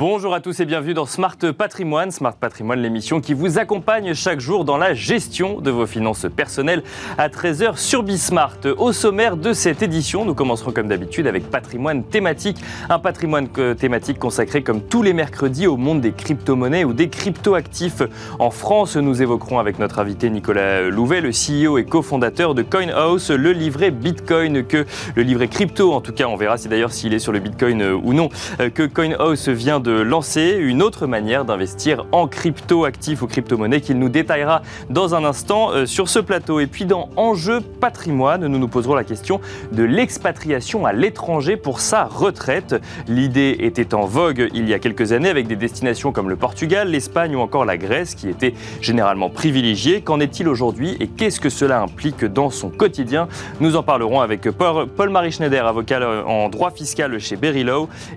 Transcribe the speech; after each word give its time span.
Bonjour 0.00 0.32
à 0.32 0.40
tous 0.40 0.58
et 0.60 0.64
bienvenue 0.64 0.94
dans 0.94 1.04
Smart 1.04 1.36
Patrimoine. 1.36 2.10
Smart 2.10 2.32
Patrimoine, 2.34 2.80
l'émission 2.80 3.20
qui 3.20 3.34
vous 3.34 3.58
accompagne 3.58 4.14
chaque 4.14 4.40
jour 4.40 4.64
dans 4.64 4.78
la 4.78 4.94
gestion 4.94 5.60
de 5.60 5.70
vos 5.70 5.84
finances 5.84 6.24
personnelles 6.34 6.82
à 7.18 7.28
13h 7.28 7.76
sur 7.76 8.02
Bismart. 8.02 8.56
Au 8.78 8.92
sommaire 8.92 9.36
de 9.36 9.52
cette 9.52 9.82
édition, 9.82 10.24
nous 10.24 10.32
commencerons 10.32 10.72
comme 10.72 10.88
d'habitude 10.88 11.26
avec 11.26 11.50
patrimoine 11.50 12.02
thématique. 12.02 12.56
Un 12.88 12.98
patrimoine 12.98 13.48
thématique 13.76 14.18
consacré 14.18 14.62
comme 14.62 14.80
tous 14.80 15.02
les 15.02 15.12
mercredis 15.12 15.66
au 15.66 15.76
monde 15.76 16.00
des 16.00 16.12
crypto-monnaies 16.12 16.84
ou 16.84 16.94
des 16.94 17.10
crypto-actifs. 17.10 18.00
En 18.38 18.50
France, 18.50 18.96
nous 18.96 19.20
évoquerons 19.20 19.58
avec 19.58 19.78
notre 19.78 19.98
invité 19.98 20.30
Nicolas 20.30 20.88
Louvet, 20.88 21.20
le 21.20 21.28
CEO 21.28 21.76
et 21.76 21.84
cofondateur 21.84 22.54
de 22.54 22.62
CoinHouse, 22.62 23.32
le 23.32 23.52
livret 23.52 23.90
Bitcoin 23.90 24.64
que 24.64 24.86
le 25.14 25.22
livret 25.22 25.48
crypto, 25.48 25.92
en 25.92 26.00
tout 26.00 26.14
cas, 26.14 26.24
on 26.24 26.36
verra 26.36 26.56
si 26.56 26.68
d'ailleurs 26.68 26.92
s'il 26.92 27.12
est 27.12 27.18
sur 27.18 27.32
le 27.32 27.38
Bitcoin 27.38 27.82
ou 27.82 28.14
non, 28.14 28.30
que 28.72 28.86
CoinHouse 28.86 29.50
vient 29.50 29.78
de 29.78 29.89
lancer 29.90 30.56
une 30.58 30.82
autre 30.82 31.06
manière 31.06 31.44
d'investir 31.44 32.04
en 32.10 32.26
crypto-actifs 32.26 33.22
ou 33.22 33.28
crypto-monnaies 33.28 33.80
qu'il 33.80 33.98
nous 33.98 34.08
détaillera 34.08 34.62
dans 34.88 35.14
un 35.14 35.24
instant 35.24 35.70
euh, 35.70 35.86
sur 35.86 36.08
ce 36.08 36.18
plateau. 36.18 36.60
Et 36.60 36.66
puis 36.66 36.84
dans 36.84 37.08
Enjeu 37.16 37.60
patrimoine, 37.60 38.46
nous 38.46 38.58
nous 38.58 38.68
poserons 38.68 38.94
la 38.94 39.04
question 39.04 39.40
de 39.72 39.84
l'expatriation 39.84 40.86
à 40.86 40.92
l'étranger 40.92 41.56
pour 41.56 41.80
sa 41.80 42.04
retraite. 42.04 42.74
L'idée 43.06 43.56
était 43.60 43.94
en 43.94 44.06
vogue 44.06 44.48
il 44.52 44.68
y 44.68 44.74
a 44.74 44.78
quelques 44.78 45.12
années 45.12 45.28
avec 45.28 45.46
des 45.46 45.56
destinations 45.56 46.12
comme 46.12 46.28
le 46.28 46.36
Portugal, 46.36 46.88
l'Espagne 46.90 47.36
ou 47.36 47.40
encore 47.40 47.64
la 47.64 47.76
Grèce 47.76 48.14
qui 48.14 48.28
étaient 48.28 48.54
généralement 48.80 49.30
privilégiées. 49.30 50.00
Qu'en 50.00 50.18
est-il 50.18 50.48
aujourd'hui 50.48 50.96
et 50.98 51.06
qu'est-ce 51.06 51.40
que 51.40 51.50
cela 51.50 51.80
implique 51.80 52.24
dans 52.24 52.50
son 52.50 52.70
quotidien? 52.70 53.28
Nous 53.60 53.76
en 53.76 53.82
parlerons 53.82 54.20
avec 54.20 54.50
Paul-Marie 54.50 55.32
Schneider, 55.32 55.66
avocat 55.66 56.00
en 56.26 56.48
droit 56.48 56.70
fiscal 56.70 57.18
chez 57.20 57.36
Berry 57.36 57.60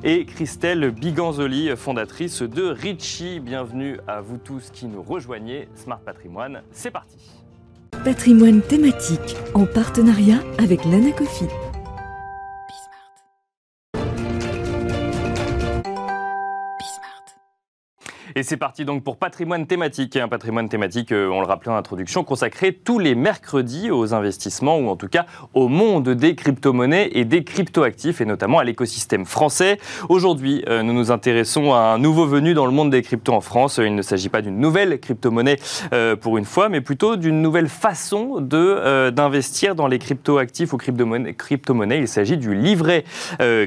et 0.04 0.26
Christelle 0.26 0.92
Biganzoli 0.92 1.63
fondatrice 1.72 2.42
de 2.42 2.64
Richie. 2.64 3.40
Bienvenue 3.40 3.98
à 4.08 4.22
vous 4.22 4.38
tous 4.38 4.70
qui 4.72 4.86
nous 4.86 5.02
rejoignez. 5.02 5.68
Smart 5.76 6.00
Patrimoine, 6.00 6.62
c'est 6.72 6.92
parti. 6.92 7.18
Patrimoine 8.04 8.62
thématique 8.62 9.38
en 9.54 9.66
partenariat 9.66 10.40
avec 10.60 10.84
l'Anacofi. 10.86 11.46
Et 18.36 18.42
c'est 18.42 18.58
parti 18.58 18.84
donc 18.84 19.04
pour 19.04 19.18
patrimoine 19.18 19.68
thématique. 19.68 20.16
Un 20.16 20.28
patrimoine 20.28 20.68
thématique, 20.68 21.12
euh, 21.12 21.30
on 21.30 21.40
le 21.40 21.46
rappelait 21.46 21.72
en 21.72 21.76
introduction, 21.76 22.24
consacré 22.24 22.74
tous 22.74 22.98
les 22.98 23.14
mercredis 23.14 23.92
aux 23.92 24.16
investissements 24.16 24.80
ou 24.80 24.88
en 24.90 24.96
tout 24.96 25.08
cas 25.08 25.28
au 25.54 25.68
monde 25.68 26.10
des 26.10 26.34
crypto-monnaies 26.34 27.10
et 27.14 27.26
des 27.26 27.44
crypto-actifs 27.44 28.22
et 28.22 28.26
notamment 28.26 28.58
à 28.58 28.64
l'écosystème 28.64 29.26
français. 29.26 29.78
Aujourd'hui, 30.10 30.64
euh, 30.68 30.82
nous 30.82 30.94
nous 30.94 31.12
intéressons 31.12 31.74
à 31.74 31.94
un 31.94 32.00
nouveau 32.00 32.26
venu 32.26 32.56
dans 32.56 32.66
le 32.66 32.72
monde 32.72 32.90
des 32.90 33.04
cryptos 33.04 33.34
en 33.34 33.42
France. 33.42 33.80
Il 33.84 33.94
ne 33.94 34.02
s'agit 34.02 34.30
pas 34.30 34.42
d'une 34.42 34.58
nouvelle 34.58 35.00
crypto-monnaie 35.00 35.60
euh, 35.94 36.16
pour 36.16 36.40
une 36.40 36.46
fois, 36.46 36.70
mais 36.70 36.82
plutôt 36.82 37.18
d'une 37.18 37.40
nouvelle 37.40 37.70
façon 37.70 38.42
d'investir 38.42 39.76
dans 39.76 39.86
les 39.86 40.00
crypto-actifs 40.00 40.74
ou 40.74 40.78
crypto-monnaies. 40.78 42.00
Il 42.00 42.08
s'agit 42.08 42.38
du 42.38 42.56
livret 42.56 43.04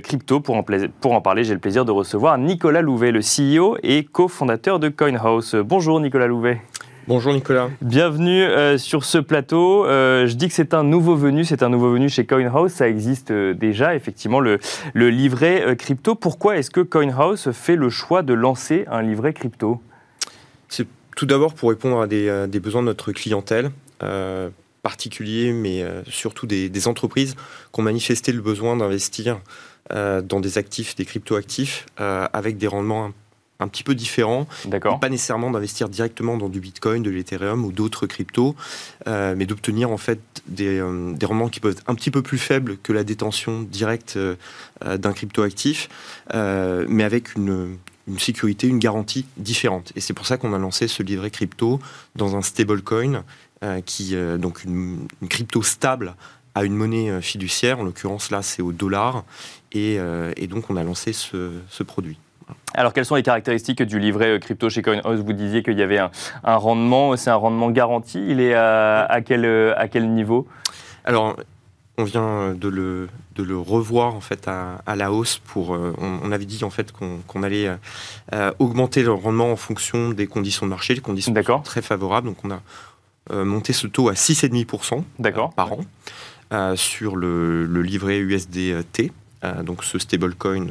crypto. 0.03 0.41
Pour 0.41 0.57
en, 0.57 0.65
pour 1.01 1.13
en 1.13 1.21
parler, 1.21 1.45
j'ai 1.45 1.55
le 1.55 1.61
plaisir 1.61 1.85
de 1.85 1.93
recevoir 1.93 2.37
Nicolas 2.39 2.83
Louvet, 2.83 3.13
le 3.13 3.21
CEO 3.21 3.77
et 3.83 4.03
cofondateur 4.03 4.56
de 4.57 4.89
CoinHouse. 4.89 5.55
Bonjour 5.55 6.01
Nicolas 6.01 6.27
Louvet. 6.27 6.61
Bonjour 7.07 7.35
Nicolas. 7.35 7.69
Bienvenue 7.83 8.43
euh, 8.43 8.79
sur 8.79 9.05
ce 9.05 9.19
plateau. 9.19 9.85
Euh, 9.85 10.27
je 10.27 10.35
dis 10.35 10.49
que 10.49 10.55
c'est 10.55 10.73
un 10.73 10.83
nouveau 10.83 11.15
venu, 11.15 11.45
c'est 11.45 11.63
un 11.63 11.69
nouveau 11.69 11.93
venu 11.93 12.09
chez 12.09 12.25
CoinHouse. 12.25 12.73
Ça 12.73 12.89
existe 12.89 13.31
euh, 13.31 13.53
déjà, 13.53 13.95
effectivement, 13.95 14.41
le, 14.41 14.59
livret 14.95 15.77
crypto. 15.77 16.15
Pourquoi 16.15 16.57
est-ce 16.57 16.71
que 16.71 16.81
CoinHouse 16.81 17.51
fait 17.53 17.77
le 17.77 17.91
choix 17.91 18.23
de 18.23 18.33
lancer 18.33 18.87
un 18.91 19.03
livret 19.03 19.35
crypto? 19.35 19.81
C'est 20.69 20.87
tout 21.15 21.27
d'abord 21.27 21.53
pour 21.53 21.69
répondre 21.69 22.01
à 22.01 22.07
des, 22.07 22.61
besoins 22.61 22.81
de 22.81 22.87
notre 22.87 23.13
clientèle 23.13 23.71
particuliers, 24.83 25.53
mais 25.53 25.85
surtout 26.09 26.47
des, 26.47 26.71
des, 26.71 26.89
entreprises 26.89 27.35
qui 27.73 27.81
ont 27.81 27.83
manifesté 27.83 28.33
le 28.33 28.41
besoin 28.41 28.77
d'investir 28.77 29.39
dans 29.91 30.41
des 30.41 30.59
actifs, 30.59 30.97
des 30.97 31.05
crypto-actifs, 31.05 31.87
avec 31.97 32.59
des 32.59 32.67
rendements 32.67 33.13
un 33.59 33.69
petit 33.69 33.83
peu 33.83 33.95
différent. 33.95 34.47
Pas 34.99 35.09
nécessairement 35.09 35.51
d'investir 35.51 35.89
directement 35.89 36.37
dans 36.37 36.49
du 36.49 36.61
Bitcoin, 36.61 37.03
de 37.03 37.11
l'Ethereum 37.11 37.65
ou 37.65 37.73
d'autres 37.73 38.07
cryptos, 38.07 38.55
euh, 39.07 39.35
mais 39.37 39.47
d'obtenir 39.47 39.91
en 39.91 39.97
fait 39.97 40.21
des, 40.47 40.79
euh, 40.79 41.13
des, 41.13 41.27
rendements 41.27 41.49
qui 41.49 41.61
peuvent 41.61 41.73
être 41.73 41.85
un 41.87 41.95
petit 41.95 42.11
peu 42.11 42.23
plus 42.23 42.39
faibles 42.39 42.77
que 42.83 42.93
la 42.93 43.05
détention 43.05 43.63
directe 43.63 44.17
euh, 44.17 44.37
d'un 44.99 45.13
crypto 45.13 45.43
actif, 45.43 45.89
mais 46.33 47.05
avec 47.05 47.35
une, 47.35 47.77
une, 48.07 48.19
sécurité, 48.19 48.67
une 48.67 48.79
garantie 48.79 49.27
différente. 49.37 49.93
Et 49.97 50.01
c'est 50.01 50.13
pour 50.13 50.27
ça 50.27 50.37
qu'on 50.37 50.53
a 50.53 50.59
lancé 50.59 50.89
ce 50.89 51.03
livret 51.03 51.31
crypto 51.31 51.81
dans 52.15 52.37
un 52.37 52.43
stablecoin, 52.43 53.25
qui 53.87 54.15
donc 54.39 54.65
une, 54.65 55.09
crypto 55.29 55.63
stable 55.63 56.15
à 56.55 56.65
une 56.65 56.75
monnaie 56.75 57.23
fiduciaire. 57.23 57.81
En 57.81 57.85
l'occurrence 57.85 58.31
là, 58.31 58.43
c'est 58.43 58.61
au 58.61 58.73
dollar, 58.73 59.25
et, 59.73 59.99
et, 60.37 60.47
donc 60.47 60.69
on 60.69 60.77
a 60.77 60.85
lancé 60.85 61.13
ce, 61.15 61.53
ce 61.71 61.83
produit. 61.83 62.19
Alors, 62.77 62.93
quelles 62.93 63.07
sont 63.07 63.15
les 63.15 63.23
caractéristiques 63.23 63.83
du 63.83 63.99
livret 63.99 64.33
euh, 64.33 64.39
crypto 64.39 64.69
chez 64.69 64.83
CoinHouse 64.83 65.21
Vous 65.21 65.33
disiez 65.33 65.63
qu'il 65.63 65.79
y 65.79 65.83
avait 65.83 65.99
un, 65.99 66.11
rendement, 66.45 67.17
c'est 67.17 67.31
un 67.31 67.37
rendement 67.37 67.71
garanti? 67.71 68.23
Il 68.29 68.39
est 68.39 68.55
à, 68.55 69.21
quel, 69.25 69.47
euh, 69.47 69.73
à 69.79 69.89
quel 69.89 70.11
niveau? 70.11 70.47
Alors, 71.07 71.37
on 71.97 72.05
vient 72.05 72.53
de 72.53 72.69
le, 72.69 73.09
de 73.35 73.43
le 73.43 73.57
revoir 73.57 74.15
en 74.15 74.21
fait 74.21 74.47
à, 74.47 74.95
la 74.95 75.11
hausse 75.11 75.39
pour. 75.39 75.75
Euh, 75.75 75.95
on, 75.99 76.31
avait 76.31 76.45
dit 76.45 76.63
en 76.65 76.71
fait 76.71 76.93
qu'on 76.93 77.43
allait 77.43 77.71
augmenter 78.59 79.03
le 79.03 79.13
rendement 79.13 79.51
en 79.51 79.57
fonction 79.57 80.11
des 80.11 80.27
conditions 80.27 80.67
de 80.67 80.71
marché, 80.71 80.95
les 80.95 81.01
conditions 81.01 81.35
sont 81.35 81.61
très 81.61 81.81
favorables. 81.81 82.29
Donc 82.29 82.45
on 82.45 82.51
a 82.51 83.45
monté 83.45 83.73
ce 83.73 83.87
taux 83.87 84.11
à 84.11 84.13
6,5% 84.13 85.53
par 85.55 85.73
an 85.73 86.77
sur 86.77 87.17
le, 87.17 87.65
le, 87.65 87.83
livret 87.83 88.19
USDT, 88.19 89.11
donc 89.65 89.83
ce 89.83 89.99
stablecoin 89.99 90.67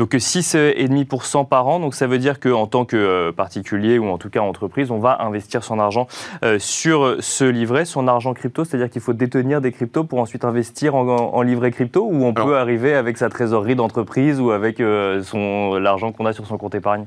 donc 0.00 0.14
6,5% 0.14 1.46
par 1.46 1.68
an. 1.68 1.78
Donc 1.78 1.94
ça 1.94 2.06
veut 2.06 2.18
dire 2.18 2.40
qu'en 2.40 2.66
tant 2.66 2.86
que 2.86 2.96
euh, 2.96 3.32
particulier 3.32 3.98
ou 3.98 4.06
en 4.06 4.16
tout 4.16 4.30
cas 4.30 4.40
entreprise, 4.40 4.90
on 4.90 4.98
va 4.98 5.22
investir 5.22 5.62
son 5.62 5.78
argent 5.78 6.08
euh, 6.42 6.58
sur 6.58 7.16
ce 7.20 7.44
livret, 7.44 7.84
son 7.84 8.08
argent 8.08 8.32
crypto. 8.32 8.64
C'est-à-dire 8.64 8.88
qu'il 8.88 9.02
faut 9.02 9.12
détenir 9.12 9.60
des 9.60 9.72
cryptos 9.72 10.04
pour 10.04 10.18
ensuite 10.18 10.46
investir 10.46 10.94
en, 10.94 11.42
livret 11.42 11.70
crypto 11.70 12.08
ou 12.10 12.24
on 12.24 12.32
peut 12.32 12.56
arriver 12.56 12.94
avec 12.94 13.18
sa 13.18 13.28
trésorerie 13.28 13.76
d'entreprise 13.76 14.40
ou 14.40 14.52
avec 14.52 14.80
euh, 14.80 15.22
l'argent 15.78 16.12
qu'on 16.12 16.24
a 16.24 16.32
sur 16.32 16.46
son 16.46 16.56
compte 16.56 16.74
épargne? 16.74 17.04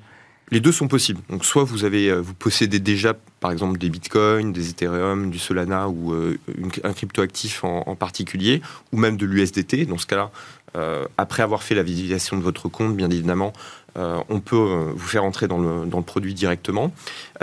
Les 0.51 0.59
deux 0.59 0.71
sont 0.71 0.87
possibles. 0.87 1.21
Donc, 1.31 1.45
soit 1.45 1.63
vous 1.63 1.85
avez, 1.85 2.13
vous 2.13 2.35
possédez 2.35 2.79
déjà, 2.79 3.15
par 3.39 3.51
exemple, 3.51 3.79
des 3.79 3.89
bitcoins, 3.89 4.51
des 4.51 4.69
Ethereum, 4.69 5.31
du 5.31 5.39
Solana 5.39 5.87
ou 5.89 6.13
un 6.83 6.93
cryptoactif 6.93 7.63
en, 7.63 7.83
en, 7.87 7.95
particulier, 7.95 8.61
ou 8.91 8.97
même 8.97 9.17
de 9.17 9.25
l'USDT. 9.25 9.85
Dans 9.85 9.97
ce 9.97 10.05
cas-là, 10.05 10.29
euh, 10.62 10.62
après 11.17 11.43
avoir 11.43 11.63
fait 11.63 11.75
la 11.75 11.83
visualisation 11.83 12.37
de 12.37 12.43
votre 12.43 12.67
compte, 12.69 12.95
bien 12.95 13.09
évidemment, 13.09 13.53
euh, 13.97 14.21
on 14.29 14.39
peut 14.39 14.55
euh, 14.55 14.91
vous 14.95 15.07
faire 15.07 15.23
entrer 15.23 15.47
dans 15.47 15.57
le, 15.57 15.85
dans 15.85 15.97
le 15.97 16.03
produit 16.03 16.33
directement. 16.33 16.91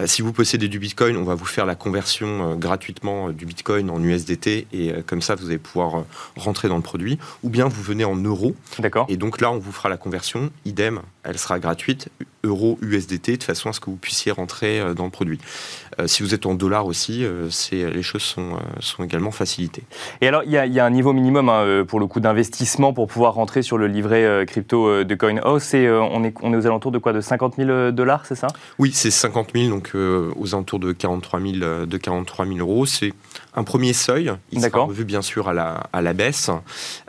si 0.07 0.23
vous 0.23 0.33
possédez 0.33 0.69
du 0.69 0.79
Bitcoin, 0.79 1.17
on 1.17 1.25
va 1.25 1.35
vous 1.35 1.45
faire 1.45 1.67
la 1.67 1.75
conversion 1.75 2.57
gratuitement 2.57 3.31
du 3.31 3.45
Bitcoin 3.45 3.91
en 3.91 4.03
USDT 4.03 4.67
et 4.73 4.93
comme 5.07 5.21
ça, 5.21 5.35
vous 5.35 5.47
allez 5.47 5.59
pouvoir 5.59 6.05
rentrer 6.37 6.69
dans 6.69 6.77
le 6.77 6.83
produit. 6.83 7.19
Ou 7.43 7.51
bien 7.51 7.69
vous 7.69 7.83
venez 7.83 8.05
en 8.05 8.17
euros. 8.17 8.55
D'accord. 8.79 9.07
Et 9.09 9.17
donc 9.17 9.41
là, 9.41 9.51
on 9.51 9.59
vous 9.59 9.73
fera 9.73 9.89
la 9.89 9.99
conversion. 9.99 10.51
Idem, 10.65 11.01
elle 11.23 11.39
sera 11.39 11.59
gratuite, 11.59 12.09
euro 12.45 12.79
USDT, 12.81 13.37
de 13.37 13.43
façon 13.43 13.69
à 13.69 13.73
ce 13.73 13.81
que 13.81 13.91
vous 13.91 13.97
puissiez 13.97 14.33
rentrer 14.33 14.83
dans 14.95 15.05
le 15.05 15.11
produit. 15.11 15.39
si 16.07 16.23
vous 16.23 16.35
êtes 16.35 16.47
en 16.47 16.55
dollars 16.55 16.87
aussi, 16.87 17.27
les 17.73 18.03
choses 18.03 18.23
sont, 18.23 18.59
sont 18.81 19.05
également 19.05 19.33
facilitées. 19.33 19.85
Et 20.23 20.29
alors, 20.29 20.45
il 20.45 20.51
y, 20.51 20.55
y, 20.55 20.81
a 20.81 20.85
un 20.85 20.91
niveau 20.91 21.13
minimum 21.13 21.51
hein, 21.51 21.85
pour 21.87 22.01
le 22.01 22.07
coup 22.07 22.21
d'investissement 22.21 22.95
pour 22.95 23.07
pouvoir 23.07 23.35
rentrer 23.35 23.63
sur 23.63 23.79
le 23.79 23.87
livret 23.87 24.25
euh, 24.25 24.45
crypto 24.45 24.89
euh, 24.89 25.05
de 25.05 25.15
CoinHouse. 25.15 25.75
Et 25.75 25.87
euh, 25.87 26.01
on, 26.01 26.25
est, 26.25 26.35
on 26.43 26.53
est 26.53 26.57
aux 26.57 26.67
alentours 26.67 26.93
de 26.93 26.99
quoi 26.99 27.13
De 27.13 27.21
50 27.21 27.57
000 27.57 27.91
dollars, 27.93 28.27
c'est 28.27 28.35
ça? 28.35 28.49
Oui, 28.79 28.91
c'est 28.93 29.11
50 29.11 29.51
000, 29.55 29.71
donc 29.71 29.93
aux 29.95 30.55
alentours 30.55 30.79
de 30.79 30.93
43 30.93 31.41
000, 31.41 31.53
de 31.87 31.97
43 31.97 32.47
000 32.47 32.59
euros. 32.59 32.87
C'est 32.87 33.13
un 33.55 33.65
premier 33.65 33.93
seuil. 33.93 34.33
Il 34.53 34.61
sera 34.61 34.85
revu 34.85 35.05
bien 35.05 35.23
sûr 35.23 35.49
à 35.49 35.53
la, 35.53 35.85
à 35.93 36.03
la 36.03 36.13
baisse, 36.13 36.51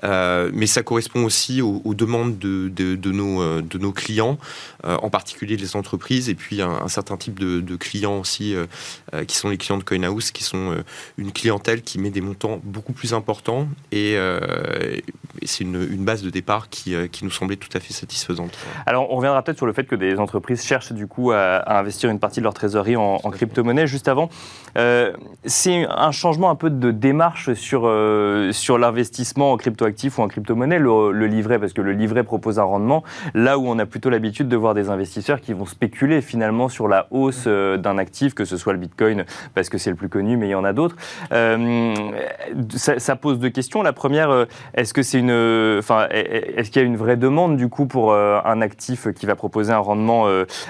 mais 0.03 0.67
ça 0.67 0.83
correspond 0.83 1.23
aussi 1.23 1.61
aux, 1.61 1.93
demandes 1.93 2.37
de, 2.39 2.69
de, 2.69 3.11
nos, 3.11 3.61
de 3.61 3.77
nos 3.77 3.91
clients, 3.91 4.37
en 4.83 5.09
particulier 5.09 5.57
les 5.57 5.75
entreprises, 5.75 6.29
et 6.29 6.35
puis 6.35 6.61
un, 6.61 6.87
certain 6.87 7.17
type 7.17 7.39
de, 7.39 7.75
clients 7.75 8.17
aussi, 8.17 8.55
qui 9.27 9.35
sont 9.35 9.49
les 9.49 9.57
clients 9.57 9.77
de 9.77 9.83
CoinHouse, 9.83 10.31
qui 10.31 10.43
sont 10.43 10.83
une 11.17 11.31
clientèle 11.31 11.81
qui 11.81 11.99
met 11.99 12.09
des 12.09 12.21
montants 12.21 12.59
beaucoup 12.63 12.93
plus 12.93 13.13
importants 13.13 13.67
et, 13.91 14.17
c'est 15.43 15.63
une, 15.63 16.03
base 16.03 16.23
de 16.23 16.29
départ 16.29 16.69
qui, 16.69 16.95
qui, 17.09 17.23
nous 17.23 17.31
semblait 17.31 17.55
tout 17.55 17.69
à 17.73 17.79
fait 17.79 17.93
satisfaisante. 17.93 18.57
Alors, 18.85 19.11
on 19.11 19.17
reviendra 19.17 19.43
peut-être 19.43 19.57
sur 19.57 19.65
le 19.65 19.73
fait 19.73 19.85
que 19.85 19.95
des 19.95 20.17
entreprises 20.17 20.63
cherchent 20.63 20.91
du 20.93 21.07
coup 21.07 21.31
à, 21.31 21.77
investir 21.79 22.09
une 22.09 22.19
partie 22.19 22.39
de 22.39 22.43
leur 22.43 22.53
trésorerie 22.53 22.95
en, 22.95 23.17
crypto-monnaie. 23.31 23.87
Juste 23.87 24.07
avant, 24.07 24.29
c'est 25.45 25.85
un 25.89 26.11
changement 26.11 26.30
un 26.31 26.55
peu 26.55 26.69
de 26.69 26.91
démarche 26.91 27.53
sur, 27.53 27.81
sur 28.51 28.77
l'investissement 28.77 29.51
en 29.51 29.57
crypto-actifs 29.57 30.17
ou 30.17 30.21
en 30.21 30.27
crypto-monnaie, 30.27 30.79
le, 30.79 31.11
livret, 31.27 31.59
parce 31.59 31.73
que 31.73 31.81
le 31.81 31.91
livret 31.91 32.23
propose 32.23 32.59
un 32.59 32.63
rendement, 32.63 33.03
là 33.33 33.57
où 33.57 33.67
on 33.67 33.77
a 33.79 33.85
plutôt 33.85 34.09
l'habitude 34.09 34.47
de 34.47 34.55
voir 34.55 34.73
des 34.73 34.89
investisseurs 34.89 35.41
qui 35.41 35.53
vont 35.53 35.65
spéculer 35.65 36.21
finalement 36.21 36.69
sur 36.69 36.87
la 36.87 37.07
hausse 37.11 37.47
d'un 37.47 37.97
actif, 37.97 38.33
que 38.33 38.45
ce 38.45 38.57
soit 38.57 38.73
le 38.73 38.79
Bitcoin, 38.79 39.25
parce 39.53 39.69
que 39.69 39.77
c'est 39.77 39.89
le 39.89 39.95
plus 39.95 40.09
connu, 40.09 40.37
mais 40.37 40.47
il 40.47 40.51
y 40.51 40.55
en 40.55 40.63
a 40.63 40.73
d'autres. 40.73 40.95
Euh, 41.31 41.93
ça, 42.75 43.15
pose 43.15 43.39
deux 43.39 43.49
questions. 43.49 43.81
La 43.81 43.93
première, 43.93 44.29
euh, 44.29 44.45
est-ce 44.73 44.93
qu'il 44.93 45.21
y 45.21 46.79
a 46.79 46.81
une 46.81 46.97
vraie 46.97 47.17
demande 47.17 47.57
du 47.57 47.69
coup 47.69 47.85
pour 47.85 48.11
euh, 48.11 48.39
un 48.45 48.61
actif 48.61 49.11
qui 49.13 49.25
va 49.25 49.35
proposer 49.35 49.73
un 49.73 49.79
rendement, 49.79 50.27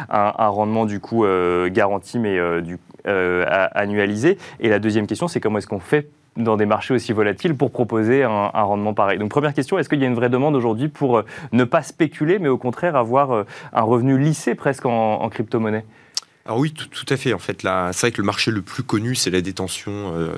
un, 0.10 0.48
rendement 0.48 0.86
du 0.86 1.00
coup 1.00 1.26
garanti, 1.68 2.20
mais 2.20 2.62
du 2.62 2.78
annualisé 3.06 4.38
Et 4.60 4.70
la 4.70 4.80
deuxième 4.80 5.08
question, 5.08 5.28
c'est 5.28 5.40
comment 5.40 5.58
est-ce 5.58 5.68
qu'on 5.68 5.80
fait 5.80 6.10
dans 6.38 6.56
des 6.56 6.66
marchés 6.66 6.94
aussi 6.94 7.12
volatiles 7.12 7.56
pour 7.56 7.72
proposer 7.72 8.24
un, 8.24 8.50
rendement 8.50 8.94
pareil? 8.94 9.20
Donc 9.20 9.30
première 9.30 9.54
question, 9.54 9.78
est-ce 9.80 9.90
qu'il 9.90 10.00
y 10.00 10.04
a 10.04 10.08
une 10.08 10.16
vraie 10.16 10.30
demande 10.30 10.56
aujourd'hui 10.56 10.88
pour 10.88 11.24
ne 11.52 11.64
pas 11.64 11.84
spéculer, 11.84 12.40
mais 12.40 12.50
au 12.50 12.58
contraire 12.58 12.96
avoir 12.96 13.46
un 13.74 13.82
revenu 13.82 14.18
lissé 14.18 14.56
presque 14.56 14.86
en 14.86 15.28
crypto-monnaie? 15.30 15.84
Alors 16.46 16.60
oui, 16.60 16.74
tout, 16.74 17.06
à 17.08 17.18
fait. 17.18 17.34
En 17.34 17.40
fait, 17.40 17.62
c'est 17.62 18.02
vrai 18.02 18.12
que 18.12 18.18
le 18.18 18.26
marché 18.26 18.52
le 18.52 18.62
plus 18.62 18.84
connu, 18.84 19.16
c'est 19.16 19.30
la 19.30 19.42
détention 19.42 20.14
euh, 20.16 20.32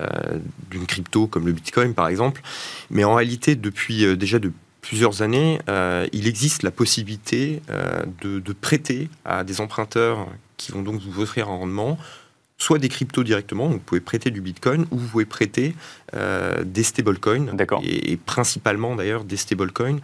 euh, 0.00 0.38
d'une 0.70 0.86
crypto 0.86 1.26
comme 1.26 1.46
le 1.46 1.52
Bitcoin, 1.52 1.94
par 1.94 2.08
exemple. 2.08 2.42
Mais 2.90 3.04
en 3.04 3.14
réalité, 3.14 3.54
depuis 3.54 4.04
euh, 4.04 4.16
déjà 4.16 4.38
de 4.38 4.50
plusieurs 4.80 5.22
années, 5.22 5.60
il 6.12 6.26
existe 6.26 6.64
la 6.64 6.72
possibilité 6.72 7.62
de, 8.20 8.52
prêter 8.52 9.08
à 9.24 9.44
des 9.44 9.60
emprunteurs 9.60 10.26
qui 10.64 10.72
vont 10.72 10.82
donc 10.82 11.00
vous 11.00 11.22
offrir 11.22 11.48
un 11.48 11.56
rendement, 11.56 11.98
soit 12.58 12.78
des 12.78 12.88
cryptos 12.88 13.24
directement, 13.24 13.68
donc 13.68 13.78
vous 13.78 13.84
pouvez 13.84 14.00
prêter 14.00 14.30
du 14.30 14.40
Bitcoin, 14.40 14.86
ou 14.90 14.98
vous 14.98 15.08
pouvez 15.08 15.24
prêter 15.24 15.74
des 16.64 16.82
stablecoins, 16.84 17.48
et, 17.82 18.12
et, 18.12 18.16
principalement 18.16 18.94
d'ailleurs 18.94 19.24
des 19.24 19.36
stablecoins, 19.36 19.98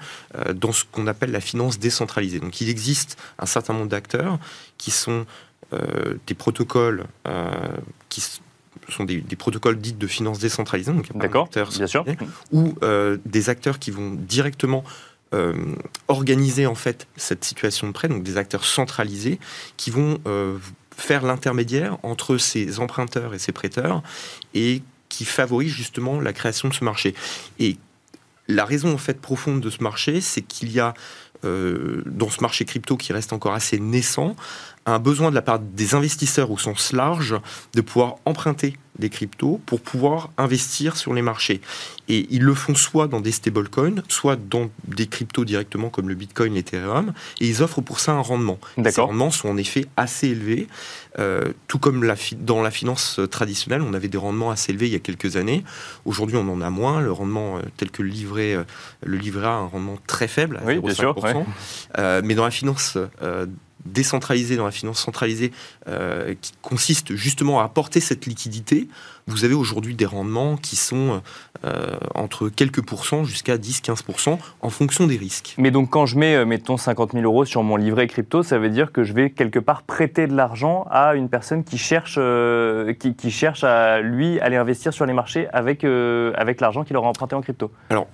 dans 0.54 0.72
ce 0.72 0.84
qu'on 0.90 1.06
appelle 1.06 1.30
la 1.30 1.40
finance 1.40 1.78
décentralisée. 1.78 2.40
Donc 2.40 2.60
il 2.60 2.68
existe 2.68 3.16
un 3.38 3.46
certain 3.46 3.74
nombre 3.74 3.88
d'acteurs 3.88 4.40
qui 4.76 4.90
sont 4.90 5.24
euh, 5.74 6.14
des 6.26 6.32
protocoles 6.32 7.04
euh, 7.26 7.50
qui 8.08 8.22
sont 8.88 9.04
des, 9.04 9.20
protocoles 9.36 9.76
dits 9.76 9.92
de 9.92 10.06
finance 10.06 10.38
décentralisée, 10.38 10.94
donc 10.94 11.12
bien 11.76 11.86
sûr. 11.86 12.06
ou 12.52 12.74
euh, 12.82 13.18
des 13.26 13.50
acteurs 13.50 13.78
qui 13.78 13.90
vont 13.90 14.14
directement 14.14 14.82
organiser 16.08 16.66
en 16.66 16.74
fait 16.74 17.06
cette 17.16 17.44
situation 17.44 17.86
de 17.86 17.92
prêt, 17.92 18.08
donc 18.08 18.22
des 18.22 18.36
acteurs 18.36 18.64
centralisés 18.64 19.38
qui 19.76 19.90
vont 19.90 20.18
faire 20.96 21.24
l'intermédiaire 21.24 21.98
entre 22.02 22.38
ces 22.38 22.80
emprunteurs 22.80 23.34
et 23.34 23.38
ces 23.38 23.52
prêteurs 23.52 24.02
et 24.54 24.82
qui 25.08 25.24
favorisent 25.24 25.72
justement 25.72 26.20
la 26.20 26.32
création 26.32 26.68
de 26.68 26.74
ce 26.74 26.84
marché. 26.84 27.14
Et 27.58 27.76
la 28.48 28.64
raison 28.64 28.92
en 28.94 28.98
fait 28.98 29.20
profonde 29.20 29.60
de 29.60 29.70
ce 29.70 29.82
marché, 29.82 30.20
c'est 30.20 30.42
qu'il 30.42 30.72
y 30.72 30.80
a 30.80 30.94
dans 31.42 32.30
ce 32.30 32.40
marché 32.40 32.64
crypto 32.64 32.96
qui 32.96 33.12
reste 33.12 33.32
encore 33.32 33.54
assez 33.54 33.78
naissant, 33.78 34.34
un 34.86 34.98
besoin 34.98 35.30
de 35.30 35.34
la 35.34 35.42
part 35.42 35.58
des 35.58 35.94
investisseurs 35.94 36.50
au 36.50 36.58
sens 36.58 36.92
large 36.92 37.36
de 37.74 37.80
pouvoir 37.80 38.16
emprunter 38.24 38.76
des 38.98 39.10
cryptos 39.10 39.60
pour 39.66 39.80
pouvoir 39.80 40.30
investir 40.38 40.96
sur 40.96 41.14
les 41.14 41.22
marchés. 41.22 41.60
Et 42.08 42.26
ils 42.30 42.42
le 42.42 42.54
font 42.54 42.74
soit 42.74 43.06
dans 43.06 43.20
des 43.20 43.32
stablecoins, 43.32 44.02
soit 44.08 44.36
dans 44.36 44.70
des 44.86 45.06
cryptos 45.06 45.44
directement 45.44 45.90
comme 45.90 46.08
le 46.08 46.14
Bitcoin, 46.14 46.54
l'Ethereum, 46.54 47.12
et 47.40 47.48
ils 47.48 47.62
offrent 47.62 47.82
pour 47.82 48.00
ça 48.00 48.12
un 48.12 48.20
rendement. 48.20 48.58
Ces 48.90 49.00
rendements 49.00 49.30
sont 49.30 49.48
en 49.48 49.56
effet 49.56 49.86
assez 49.96 50.28
élevés, 50.28 50.68
euh, 51.18 51.52
tout 51.66 51.78
comme 51.78 52.04
la 52.04 52.14
dans 52.38 52.62
la 52.62 52.70
finance 52.70 53.20
traditionnelle, 53.30 53.82
on 53.82 53.94
avait 53.94 54.08
des 54.08 54.18
rendements 54.18 54.50
assez 54.50 54.72
élevés 54.72 54.86
il 54.86 54.92
y 54.92 54.96
a 54.96 55.00
quelques 55.00 55.36
années. 55.36 55.64
Aujourd'hui, 56.04 56.36
on 56.36 56.48
en 56.48 56.60
a 56.60 56.70
moins. 56.70 57.00
Le 57.00 57.12
rendement 57.12 57.58
euh, 57.58 57.62
tel 57.76 57.90
que 57.90 58.02
le 58.02 58.08
livret, 58.08 58.54
euh, 58.54 58.64
le 59.04 59.16
livret 59.16 59.46
a 59.46 59.52
un 59.52 59.66
rendement 59.66 59.98
très 60.06 60.28
faible, 60.28 60.58
à 60.58 60.64
oui, 60.64 60.76
0,5%. 60.76 62.22
mais 62.22 62.34
dans 62.34 62.44
la 62.44 62.50
finance 62.50 62.98
décentralisée 63.84 64.56
dans 64.56 64.64
la 64.64 64.70
finance 64.70 65.00
centralisée 65.00 65.52
euh, 65.88 66.34
qui 66.40 66.52
consiste 66.62 67.14
justement 67.14 67.60
à 67.60 67.64
apporter 67.64 68.00
cette 68.00 68.26
liquidité, 68.26 68.88
vous 69.26 69.44
avez 69.44 69.54
aujourd'hui 69.54 69.94
des 69.94 70.06
rendements 70.06 70.56
qui 70.56 70.76
sont 70.76 71.22
euh, 71.64 71.96
entre 72.14 72.48
quelques 72.48 72.82
pourcents 72.82 73.24
jusqu'à 73.24 73.56
10-15% 73.56 74.38
en 74.60 74.70
fonction 74.70 75.06
des 75.06 75.16
risques. 75.16 75.54
Mais 75.58 75.70
donc 75.70 75.90
quand 75.90 76.06
je 76.06 76.18
mets, 76.18 76.34
euh, 76.34 76.44
mettons, 76.44 76.76
50 76.76 77.12
000 77.12 77.24
euros 77.24 77.44
sur 77.44 77.62
mon 77.62 77.76
livret 77.76 78.06
crypto, 78.06 78.42
ça 78.42 78.58
veut 78.58 78.70
dire 78.70 78.92
que 78.92 79.04
je 79.04 79.12
vais 79.12 79.30
quelque 79.30 79.58
part 79.58 79.82
prêter 79.82 80.26
de 80.26 80.34
l'argent 80.34 80.86
à 80.90 81.14
une 81.14 81.28
personne 81.28 81.64
qui 81.64 81.78
cherche, 81.78 82.18
qui, 82.98 83.14
qui, 83.14 83.30
cherche 83.30 83.64
à 83.64 84.00
lui 84.00 84.40
aller 84.40 84.56
investir 84.56 84.92
sur 84.92 85.06
les 85.06 85.12
marchés 85.12 85.48
avec, 85.52 85.84
avec 85.84 86.60
l'argent 86.60 86.84
qu'il 86.84 86.96
aura 86.96 87.08
emprunté 87.08 87.34
en 87.34 87.42
crypto 87.42 87.70
Alors, 87.90 88.08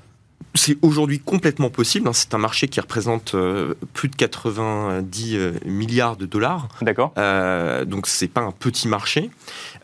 c'est 0.55 0.77
aujourd'hui 0.83 1.19
complètement 1.19 1.71
possible. 1.71 2.09
Hein. 2.09 2.13
C'est 2.13 2.35
un 2.35 2.39
marché 2.39 2.69
qui 2.69 2.81
représente 2.81 3.35
euh, 3.35 3.75
plus 3.93 4.09
de 4.09 4.17
90 4.17 5.37
euh, 5.37 5.53
milliards 5.65 6.17
de 6.17 6.27
dollars. 6.27 6.69
D'accord. 6.83 7.13
Euh, 7.19 7.85
donc 7.85 8.07
c'est 8.07 8.29
pas 8.29 8.41
un 8.41 8.53
petit 8.53 8.89
marché. 8.89 9.31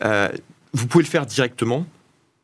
Euh, 0.03 0.29
vous 0.73 0.87
pouvez 0.87 1.03
le 1.03 1.09
faire 1.09 1.25
directement, 1.25 1.85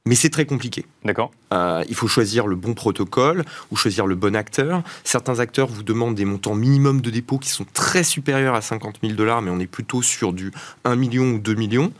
mais 0.05 0.15
c'est 0.15 0.29
très 0.29 0.45
compliqué. 0.45 0.85
D'accord. 1.05 1.31
il 1.51 1.95
faut 1.95 2.07
choisir 2.07 2.47
le 2.47 2.57
bon 2.57 2.73
protocole 2.73 3.45
ou 3.71 3.77
choisir 3.77 4.05
le 4.05 4.15
bon 4.15 4.35
acteur. 4.35 4.83
Certains 5.05 5.39
acteurs 5.39 5.67
vous 5.67 5.83
demandent 5.83 6.15
des 6.15 6.25
montants 6.25 6.55
minimum 6.55 6.99
de 6.99 7.09
dépôt 7.09 7.37
qui 7.37 7.49
sont 7.49 7.65
très 7.73 8.03
supérieurs 8.03 8.55
à 8.55 8.61
50 8.61 8.99
000 9.01 9.13
dollars, 9.13 9.41
mais 9.41 9.51
on 9.51 9.59
est 9.59 9.67
plutôt 9.67 10.01
sur 10.01 10.33
du 10.33 10.51
1 10.83 10.95
million 10.97 11.31
ou 11.31 11.39
2 11.39 11.53
millions. 11.55 11.93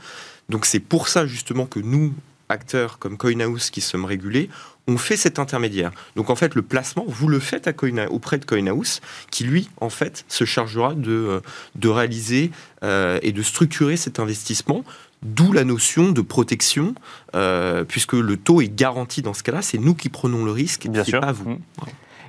Donc 0.49 0.65
c'est 0.65 0.79
pour 0.79 1.07
ça 1.07 1.25
justement 1.25 1.65
que 1.65 1.79
nous, 1.79 2.13
acteurs 2.49 2.99
comme 2.99 3.17
CoinHouse 3.17 3.69
qui 3.69 3.81
sommes 3.81 4.05
régulés, 4.05 4.49
on 4.88 4.98
fait 4.98 5.18
cet 5.18 5.38
intermédiaire. 5.39 5.92
Donc 6.16 6.30
en 6.30 6.36
fait, 6.36 6.56
le 6.56 6.62
placement, 6.62 7.06
vous 7.07 7.28
le 7.28 7.39
faites 7.39 7.68
à 7.68 7.74
auprès 8.10 8.38
de 8.38 8.45
CoinHouse, 8.45 9.01
qui 9.31 9.44
lui, 9.44 9.69
en 9.81 9.89
fait, 9.89 10.25
se 10.28 10.45
chargera 10.45 10.94
de, 10.94 11.12
euh, 11.12 11.39
de 11.75 11.89
réaliser 11.89 12.51
euh, 12.84 13.19
et 13.22 13.31
de 13.31 13.42
structurer 13.42 13.98
cet 13.98 14.19
investissement. 14.19 14.84
D'où 15.24 15.51
la 15.51 15.63
notion 15.63 16.12
de 16.12 16.22
protection, 16.22 16.94
euh, 17.34 17.84
puisque 17.84 18.13
le 18.13 18.38
taux 18.38 18.62
est 18.62 18.74
garanti 18.74 19.22
dans 19.24 19.34
ce 19.34 19.42
cas-là, 19.44 19.63
c'est 19.63 19.80
nous 19.80 19.95
qui 19.95 20.10
prenons 20.10 20.45
le 20.45 20.51
risque, 20.51 20.88
Bien 20.88 21.04
sûr. 21.04 21.19
pas 21.19 21.31
vous. 21.31 21.50
Mmh. 21.50 21.60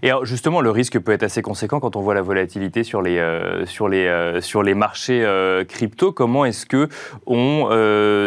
Et 0.02 0.10
justement, 0.22 0.60
le 0.60 0.70
risque 0.70 0.98
peut 0.98 1.12
être 1.12 1.22
assez 1.22 1.42
conséquent 1.42 1.80
quand 1.80 1.96
on 1.96 2.00
voit 2.00 2.14
la 2.14 2.22
volatilité 2.22 2.84
sur 2.84 3.02
les, 3.02 3.18
euh, 3.18 3.66
sur 3.66 3.88
les, 3.88 4.06
euh, 4.06 4.40
sur 4.40 4.62
les 4.62 4.74
marchés 4.74 5.24
euh, 5.24 5.64
crypto. 5.64 6.12
Comment 6.12 6.44
est-ce 6.44 6.66
que 6.66 6.88
on 7.26 7.68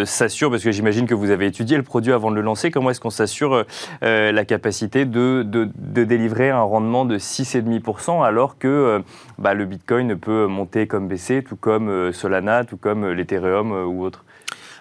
s'assure, 0.05 0.49
parce 0.49 0.63
que 0.63 0.71
j'imagine 0.71 1.07
que 1.07 1.13
vous 1.13 1.31
avez 1.31 1.47
étudié 1.47 1.77
le 1.77 1.83
produit 1.83 2.13
avant 2.13 2.31
de 2.31 2.35
le 2.35 2.41
lancer, 2.41 2.71
comment 2.71 2.89
est-ce 2.89 2.99
qu'on 2.99 3.09
s'assure 3.09 3.65
la 4.01 4.45
capacité 4.45 5.05
de, 5.05 5.43
de, 5.43 5.69
de, 5.75 6.03
délivrer 6.03 6.49
un 6.49 6.61
rendement 6.61 7.05
de 7.05 7.17
6,5% 7.17 8.23
alors 8.23 8.57
que 8.57 9.01
bah, 9.37 9.53
le 9.53 9.65
Bitcoin 9.65 10.17
peut 10.17 10.47
monter 10.47 10.87
comme 10.87 11.07
baisser, 11.07 11.43
tout 11.43 11.55
comme 11.55 12.11
Solana, 12.11 12.63
tout 12.63 12.77
comme 12.77 13.09
l'Ethereum 13.09 13.71
ou 13.71 14.03
autre? 14.03 14.23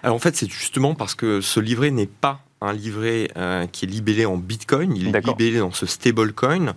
Alors 0.03 0.15
en 0.15 0.19
fait, 0.19 0.35
c'est 0.35 0.49
justement 0.49 0.95
parce 0.95 1.15
que 1.15 1.41
ce 1.41 1.59
livret 1.59 1.91
n'est 1.91 2.07
pas 2.07 2.39
un 2.61 2.73
livret 2.73 3.31
euh, 3.37 3.65
qui 3.67 3.85
est 3.85 3.87
libellé 3.87 4.25
en 4.25 4.37
Bitcoin, 4.37 4.95
il 4.95 5.07
est 5.15 5.25
libellé 5.25 5.59
dans 5.59 5.71
ce 5.71 5.85
stablecoin, 5.85 6.73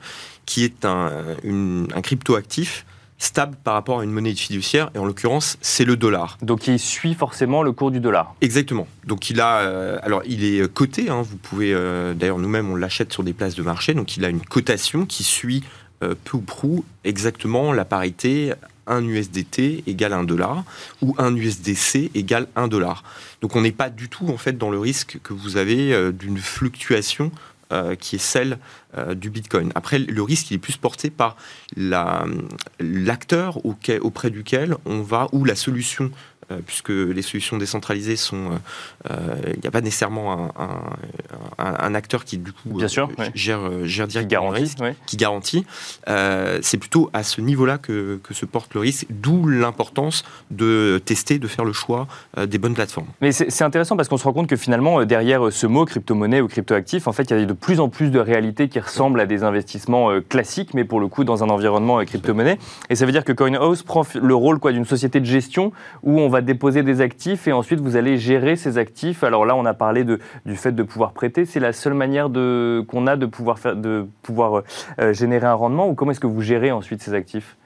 qui 0.47 0.65
est 0.65 0.85
un, 0.85 1.11
un 1.45 2.01
crypto-actif 2.01 2.87
stable 3.19 3.57
par 3.63 3.75
rapport 3.75 4.01
à 4.01 4.05
une 4.05 4.11
monnaie 4.11 4.35
fiduciaire, 4.35 4.91
et 4.95 4.99
en 4.99 5.05
l'occurrence, 5.05 5.57
c'est 5.61 5.85
le 5.85 5.97
dollar. 5.97 6.37
Donc 6.43 6.67
il 6.67 6.79
suit 6.79 7.15
forcément 7.15 7.63
le 7.63 7.73
cours 7.73 7.91
du 7.91 8.01
dollar. 8.01 8.35
Exactement. 8.41 8.87
Donc 9.07 9.31
il 9.31 9.41
a, 9.41 9.61
euh, 9.61 9.99
alors 10.03 10.23
il 10.27 10.45
est 10.45 10.73
coté. 10.73 11.11
Hein, 11.11 11.23
vous 11.23 11.37
pouvez, 11.37 11.73
euh, 11.73 12.13
d'ailleurs 12.15 12.39
nous-mêmes 12.39 12.71
on 12.71 12.77
l'achète 12.77 13.13
sur 13.13 13.23
des 13.23 13.33
places 13.33 13.55
de 13.55 13.63
marché, 13.63 13.95
donc 13.95 14.17
il 14.17 14.25
a 14.25 14.29
une 14.29 14.43
cotation 14.43 15.07
qui 15.07 15.23
suit 15.23 15.63
peu 16.01 16.37
ou 16.37 16.41
prou 16.41 16.85
exactement 17.05 17.73
la 17.73 17.87
parité 17.87 18.53
un 18.87 19.05
USDT 19.05 19.85
égale 19.87 20.13
un 20.13 20.25
dollar 20.25 20.65
ou 21.03 21.15
un 21.19 21.35
USDC 21.35 22.11
égale 22.15 22.49
un 22.57 22.69
dollar. 22.69 23.05
Donc 23.41 23.57
on 23.57 23.61
n'est 23.61 23.73
pas 23.73 23.91
du 23.91 24.09
tout 24.09 24.29
en 24.29 24.37
fait 24.37 24.57
dans 24.57 24.71
le 24.71 24.79
risque 24.79 25.19
que 25.23 25.33
vous 25.33 25.57
avez 25.57 25.93
euh, 25.93 26.13
d'une 26.13 26.39
fluctuation 26.39 27.31
euh, 27.73 27.95
qui 27.95 28.17
est 28.17 28.21
celle 28.21 28.59
euh, 28.99 29.15
du 29.15 29.31
Bitcoin. 29.31 29.73
Après, 29.75 29.99
le 29.99 30.23
risque 30.23 30.51
il 30.51 30.55
est 30.55 30.59
plus 30.59 30.77
porté 30.77 31.09
par 31.09 31.37
l'acteur 32.79 33.65
auprès 33.65 34.31
duquel 34.31 34.77
on 34.85 35.01
va 35.01 35.29
ou 35.33 35.45
la 35.45 35.57
solution 35.57 36.11
puisque 36.67 36.91
les 36.91 37.23
solutions 37.23 37.57
décentralisées 37.57 38.17
sont, 38.17 38.51
il 39.09 39.61
n'y 39.61 39.67
a 39.67 39.71
pas 39.71 39.81
nécessairement 39.81 40.53
un, 41.59 41.95
acteur 41.95 42.25
qui 42.25 42.39
du 42.39 42.53
coup 42.53 42.81
gère, 43.35 43.71
gère 43.85 44.09
directement 44.09 44.51
le 44.51 44.57
risque, 44.57 44.79
qui 45.07 45.17
garantit. 45.17 45.65
c'est 46.07 46.79
plutôt 46.79 47.11
à 47.13 47.23
ce 47.23 47.41
niveau-là 47.41 47.79
que, 47.79 48.21
que, 48.23 48.35
se 48.35 48.47
porte 48.47 48.75
le 48.75 48.81
risque, 48.81 49.07
d'où 49.11 49.47
l'importance 49.47 50.25
de 50.51 51.01
tester, 51.05 51.39
de 51.39 51.47
faire 51.47 51.65
le 51.65 51.73
choix 51.73 52.07
des 52.47 52.59
bonnes 52.59 52.75
plateformes. 52.75 53.07
Mais 53.21 53.33
c'est 53.33 53.63
intéressant 53.63 53.97
parce 53.97 54.09
qu'on 54.09 54.19
se 54.19 54.25
rend 54.25 54.33
compte 54.33 54.49
que 54.49 54.57
finalement 54.57 55.05
derrière 55.05 55.53
ce 55.53 55.67
mot 55.67 55.85
crypto-monnaie 55.85 56.41
ou 56.41 56.49
crypto-actif, 56.49 57.07
en 57.07 57.13
fait, 57.13 57.31
il 57.31 57.39
y 57.39 57.43
a 57.43 57.45
de 57.45 57.53
plus 57.53 57.81
en 57.81 57.89
plus 57.89 58.11
de 58.11 58.19
réalités 58.19 58.69
qui 58.69 58.81
ressemblent 58.81 59.21
à 59.21 59.27
des 59.27 59.45
investissements 59.45 60.11
classiques, 60.29 60.75
mais 60.75 60.85
pour 60.85 61.01
le 61.01 61.09
coup 61.09 61.25
dans 61.25 61.45
un 61.45 61.49
environnement 61.49 62.05
crypto-monnaie. 62.05 62.59
Et 62.91 62.95
ça 62.95 63.07
veut 63.07 63.13
dire 63.13 63.25
que 63.25 63.33
CoinHouse 63.33 63.83
prend 63.83 64.05
le 64.15 64.35
rôle 64.35 64.59
d'une 64.73 64.85
société 64.85 65.21
de 65.21 65.27
gestion 65.27 65.73
où 66.03 66.21
on 66.21 66.29
va 66.29 66.34
déposer 66.41 66.83
des 66.83 67.01
actifs 67.01 67.49
et 67.49 67.53
ensuite 67.53 67.81
vous 67.81 67.97
allez 67.97 68.19
gérer 68.19 68.57
ces 68.57 68.79
actifs. 68.79 69.25
Alors 69.25 69.45
là, 69.47 69.57
on 69.57 69.65
a 69.65 69.75
parlé 69.75 70.05
du 70.05 70.57
fait 70.57 70.73
de 70.73 70.83
pouvoir 70.83 71.13
prêter. 71.13 71.45
C'est 71.45 71.61
la 71.61 71.73
seule 71.73 71.95
manière 71.95 72.27
qu'on 72.27 73.07
a 73.07 73.17
de 73.17 73.27
pouvoir, 73.27 73.59
faire, 73.59 73.77
de 73.77 74.07
pouvoir 74.23 74.63
euh, 75.01 75.13
générer 75.13 75.47
un 75.47 75.55
rendement 75.55 75.89
ou 75.89 75.95
comment 75.95 76.11
est-ce 76.11 76.21
que 76.21 76.27
vous 76.27 76.43
gérez 76.43 76.73
ensuite 76.73 77.03
ces 77.03 77.15
actifs? 77.15 77.57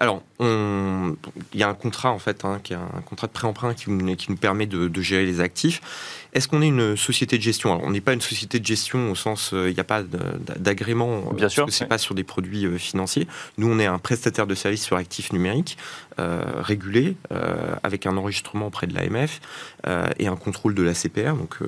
Alors, 0.00 0.22
il 0.38 1.16
y 1.54 1.64
a 1.64 1.68
un 1.68 1.74
contrat 1.74 2.12
en 2.12 2.20
fait, 2.20 2.44
hein, 2.44 2.60
qui 2.62 2.72
est 2.72 2.76
un 2.76 3.02
contrat 3.04 3.26
de 3.26 3.32
pré-emprunt 3.32 3.74
qui, 3.74 3.90
nous 3.90 4.36
permet 4.36 4.66
de, 4.66 5.00
gérer 5.00 5.26
les 5.26 5.40
actifs. 5.40 5.80
Est-ce 6.32 6.46
qu'on 6.46 6.62
est 6.62 6.68
une 6.68 6.96
société 6.96 7.36
de 7.36 7.42
gestion? 7.42 7.72
Alors, 7.72 7.84
on 7.84 7.90
n'est 7.90 8.00
pas 8.00 8.12
une 8.12 8.20
société 8.20 8.60
de 8.60 8.66
gestion 8.66 9.10
au 9.10 9.16
sens, 9.16 9.52
euh, 9.52 9.68
il 9.68 9.74
n'y 9.74 9.80
a 9.80 9.84
pas 9.84 10.04
d'agrément, 10.04 11.24
euh, 11.30 11.34
Bien 11.34 11.48
sûr, 11.48 11.66
que 11.66 11.72
c'est 11.72 11.86
pas 11.86 11.98
sur 11.98 12.14
des 12.14 12.22
produits 12.22 12.64
euh, 12.64 12.78
financiers. 12.78 13.26
Nous, 13.56 13.68
on 13.68 13.80
est 13.80 13.86
un 13.86 13.98
prestataire 13.98 14.46
de 14.46 14.54
services 14.54 14.84
sur 14.84 14.96
actifs 14.96 15.32
numériques 15.32 15.76
régulé, 16.16 17.16
avec 17.84 18.04
un 18.04 18.16
enregistrement 18.16 18.66
auprès 18.66 18.88
de 18.88 18.94
l'AMF 18.94 19.40
et 20.18 20.26
un 20.26 20.34
contrôle 20.34 20.74
de 20.74 20.82
la 20.82 20.92
CPR. 20.92 21.34
Donc 21.34 21.58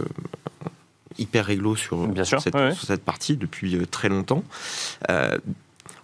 hyper 1.18 1.46
réglo 1.46 1.76
sur, 1.76 2.08
cette, 2.24 2.56
sur 2.72 2.84
cette, 2.84 3.04
partie 3.04 3.36
depuis 3.36 3.78
très 3.86 4.08
longtemps. 4.08 4.42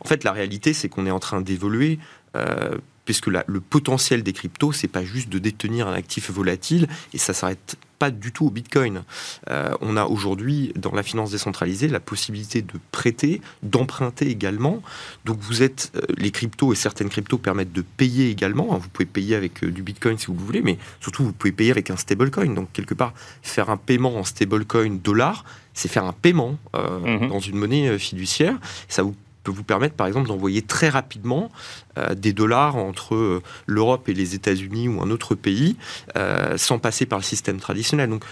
En 0.00 0.08
fait, 0.08 0.24
la 0.24 0.32
réalité, 0.32 0.72
c'est 0.72 0.88
qu'on 0.88 1.06
est 1.06 1.10
en 1.10 1.18
train 1.18 1.40
d'évoluer. 1.40 1.98
Euh, 2.36 2.76
puisque 3.04 3.28
le 3.28 3.60
potentiel 3.60 4.24
des 4.24 4.32
cryptos, 4.32 4.72
c'est 4.72 4.88
pas 4.88 5.04
juste 5.04 5.28
de 5.28 5.38
détenir 5.38 5.86
un 5.86 5.92
actif 5.92 6.28
volatile, 6.28 6.88
et 7.14 7.18
ça 7.18 7.34
s'arrête 7.34 7.76
pas 8.00 8.10
du 8.10 8.32
tout 8.32 8.46
au 8.46 8.50
Bitcoin. 8.50 9.04
Euh, 9.48 9.72
on 9.80 9.96
a 9.96 10.06
aujourd'hui, 10.06 10.72
dans 10.74 10.90
la 10.90 11.04
finance 11.04 11.30
décentralisée, 11.30 11.86
la 11.86 12.00
possibilité 12.00 12.62
de 12.62 12.74
prêter, 12.90 13.40
d'emprunter 13.62 14.26
également. 14.28 14.82
Donc 15.24 15.38
vous 15.38 15.62
êtes, 15.62 15.92
euh, 15.94 16.00
les 16.18 16.32
cryptos 16.32 16.72
et 16.72 16.74
certaines 16.74 17.08
cryptos 17.08 17.38
permettent 17.38 17.72
de 17.72 17.84
payer 17.96 18.28
également. 18.28 18.74
Hein. 18.74 18.78
vous 18.82 18.88
pouvez 18.88 19.06
payer 19.06 19.36
avec 19.36 19.64
du 19.64 19.84
Bitcoin 19.84 20.18
si 20.18 20.26
vous 20.26 20.34
voulez, 20.34 20.60
mais 20.60 20.76
surtout 21.00 21.22
vous 21.22 21.32
pouvez 21.32 21.52
payer 21.52 21.70
avec 21.70 21.90
un 21.90 21.96
stablecoin. 21.96 22.54
Donc 22.54 22.72
quelque 22.72 22.94
part, 22.94 23.14
faire 23.40 23.70
un 23.70 23.76
paiement 23.76 24.16
en 24.16 24.24
stablecoin 24.24 24.98
dollar, 25.00 25.44
c'est 25.74 25.88
faire 25.88 26.06
un 26.06 26.12
paiement 26.12 26.58
mmh 26.74 27.28
dans 27.28 27.38
une 27.38 27.56
monnaie 27.56 27.98
fiduciaire. 28.00 28.58
Ça 28.88 29.04
vous 29.04 29.14
peut 29.46 29.52
vous 29.52 29.62
permettre, 29.62 29.94
par 29.94 30.08
exemple, 30.08 30.26
d'envoyer 30.26 30.60
très 30.60 30.88
rapidement 30.88 31.52
euh, 31.98 32.16
des 32.16 32.32
dollars 32.32 32.74
entre 32.74 33.14
euh, 33.14 33.42
l'Europe 33.66 34.08
et 34.08 34.14
les 34.14 34.34
États-Unis 34.34 34.88
ou 34.88 35.00
un 35.00 35.10
autre 35.10 35.36
pays, 35.36 35.76
euh, 36.16 36.58
sans 36.58 36.80
passer 36.80 37.06
par 37.06 37.20
le 37.20 37.22
système 37.22 37.60
traditionnel. 37.60 38.10
Donc, 38.10 38.24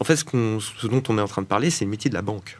en 0.00 0.04
fait, 0.04 0.16
ce, 0.16 0.24
ce, 0.24 0.86
dont 0.86 1.02
on 1.10 1.18
est 1.18 1.20
en 1.20 1.28
train 1.28 1.42
de 1.42 1.46
parler, 1.46 1.68
c'est 1.68 1.84
le 1.84 1.90
métier 1.90 2.08
de 2.08 2.14
la 2.14 2.22
banque. 2.22 2.58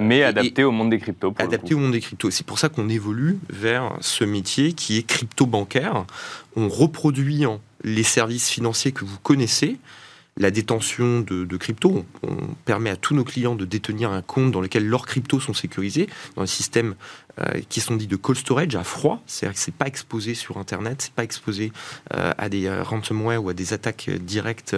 Mais 0.00 0.22
adapté 0.22 0.62
au 0.62 0.70
monde 0.70 0.90
des 0.90 1.00
cryptos. 1.00 1.34
adapté 1.38 1.74
au 1.74 1.78
monde 1.78 1.90
des 1.90 2.00
cryptos. 2.00 2.30
C'est 2.30 2.46
pour 2.46 2.60
ça 2.60 2.68
qu'on 2.68 2.88
évolue 2.88 3.38
vers 3.50 3.96
ce 4.00 4.22
métier 4.22 4.74
qui 4.74 4.96
est 4.96 5.02
crypto-bancaire. 5.02 6.06
On 6.54 6.68
reproduit 6.68 7.44
les 7.82 8.04
services 8.04 8.48
financiers 8.48 8.92
que 8.92 9.04
vous 9.04 9.18
connaissez, 9.18 9.78
la 10.36 10.50
détention 10.50 11.20
de, 11.20 11.56
crypto. 11.56 12.04
On, 12.22 12.36
permet 12.64 12.90
à 12.90 12.96
tous 12.96 13.14
nos 13.14 13.24
clients 13.24 13.54
de 13.54 13.64
détenir 13.64 14.10
un 14.10 14.22
compte 14.22 14.50
dans 14.50 14.60
lequel 14.60 14.86
leurs 14.86 15.06
cryptos 15.06 15.40
sont 15.40 15.54
sécurisés, 15.54 16.08
dans 16.36 16.42
un 16.42 16.46
système 16.46 16.94
qui 17.68 17.80
sont 17.80 17.96
dits 17.96 18.06
de 18.06 18.16
cold 18.16 18.38
storage 18.38 18.76
à 18.76 18.84
froid, 18.84 19.22
c'est-à-dire 19.26 19.54
que 19.54 19.60
c'est 19.60 19.74
pas 19.74 19.86
exposé 19.86 20.34
sur 20.34 20.58
Internet, 20.58 21.02
c'est 21.02 21.14
pas 21.14 21.24
exposé 21.24 21.72
euh, 22.14 22.32
à 22.36 22.48
des 22.48 22.66
euh, 22.66 22.82
ransomware 22.82 23.42
ou 23.42 23.48
à 23.48 23.54
des 23.54 23.72
attaques 23.72 24.10
directes, 24.10 24.76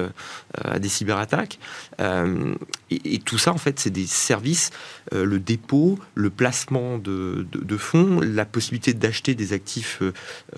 à 0.62 0.78
des 0.78 0.88
cyberattaques. 0.88 1.58
Et, 2.90 3.18
tout 3.18 3.38
ça, 3.38 3.52
en 3.52 3.58
fait, 3.58 3.80
c'est 3.80 3.90
des 3.90 4.06
services, 4.06 4.70
le 5.12 5.38
dépôt, 5.38 5.98
le 6.14 6.30
placement 6.30 6.98
de, 6.98 7.46
de 7.52 7.76
fonds, 7.76 8.20
la 8.20 8.44
possibilité 8.44 8.92
d'acheter 8.92 9.34
des 9.34 9.52
actifs 9.52 10.02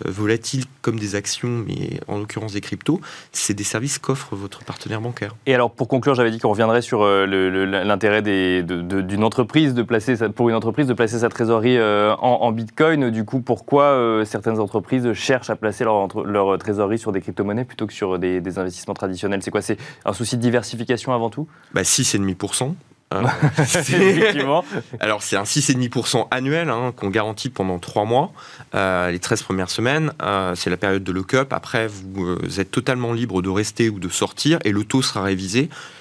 volatiles 0.05 0.65
comme 0.83 0.99
des 0.99 1.15
actions, 1.15 1.65
mais 1.67 2.01
en 2.09 2.19
l'occurrence 2.19 2.53
des 2.53 2.61
cryptos, 2.61 3.01
c'est 3.33 3.55
des 3.55 3.65
services 3.65 3.99
qu'offre 3.99 4.37
votre 4.37 4.65
partenaire 4.65 5.01
bancaire. 5.01 5.35
Et 5.47 5.55
alors, 5.55 5.71
pour 5.71 5.89
conclure, 5.89 6.15
j'avais 6.15 6.31
dit 6.31 6.39
qu'on 6.39 6.51
reviendrait 6.51 6.83
sur 6.83 7.05
l'intérêt 7.07 8.23
d'une 8.23 9.25
entreprise 9.25 9.75
de 9.75 9.83
placer, 9.83 10.17
pour 10.35 10.49
une 10.49 10.57
entreprise 10.57 10.87
de 10.87 10.95
placer 10.95 11.21
sa 11.21 11.29
trésorerie 11.29 11.79
euh, 11.87 12.15
en, 12.17 12.53
Bitcoin. 12.53 13.11
Du 13.11 13.25
coup, 13.25 13.41
pourquoi 13.41 13.85
euh, 13.85 14.25
certaines 14.25 14.59
entreprises 14.59 15.13
cherchent 15.13 15.51
à 15.51 15.57
placer 15.57 15.85
leur, 15.85 16.09
leur 16.25 16.59
trésorerie 16.59 16.99
sur 16.99 17.13
des 17.13 17.21
crypto-monnaies 17.21 17.65
plutôt 17.65 17.87
que 17.87 17.93
sur 17.93 18.19
des, 18.19 18.59
investissements 18.59 18.95
traditionnels? 18.95 19.43
C'est 19.43 19.51
quoi? 19.51 19.63
C'est 19.63 19.79
un 20.05 20.13
souci 20.13 20.37
de 20.37 20.43
diversification 20.43 21.13
avant 21.13 21.31
tout? 21.31 21.47
Bah, 21.73 21.83
6,5%. 21.83 22.75
Euh, 23.15 23.23
Effectivement. 23.59 24.65
Alors, 24.99 25.23
c'est 25.23 25.37
un 25.37 25.45
6,5% 25.45 26.27
annuel 26.31 26.71
hein, 26.71 26.93
qu'on 26.97 27.09
garantit 27.09 27.51
pendant 27.51 27.79
3 27.79 28.05
mois. 28.05 28.33
les 28.75 29.19
13 29.19 29.43
premières 29.43 29.71
semaines, 29.71 30.13
c'est 30.55 30.71
la 30.71 30.77
période 30.77 31.05
de 31.05 31.13
lock-up. 31.13 31.53
Après, 31.53 31.87
vous, 31.87 32.37
êtes 32.59 32.71
totalement 32.71 33.13
libre 33.13 33.43
de 33.43 33.49
rester 33.49 33.89
ou 33.89 34.01
de 34.01 34.09
sortir 34.09 34.59
et 34.65 34.73
le 34.73 34.85
taux 34.85 35.03
sera 35.03 35.23
révisé 35.23 35.71
euh, 35.71 35.95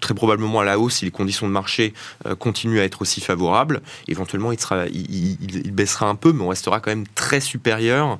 très 0.00 0.14
probablement 0.14 0.60
à 0.60 0.64
la 0.64 0.78
hausse 0.78 0.96
si 0.96 1.04
les 1.04 1.10
conditions 1.10 1.46
de 1.46 1.52
marché 1.52 1.94
euh, 2.26 2.34
continuent 2.34 2.80
à 2.80 2.84
être 2.84 3.02
aussi 3.02 3.20
favorables. 3.20 3.80
Éventuellement, 4.08 4.52
il, 4.52 4.60
sera, 4.60 4.86
il, 4.86 5.72
baissera 5.72 6.06
un 6.06 6.14
peu, 6.14 6.32
mais 6.32 6.42
on 6.42 6.48
restera 6.48 6.80
quand 6.80 6.90
même 6.90 7.06
très 7.14 7.40
supérieur 7.40 8.18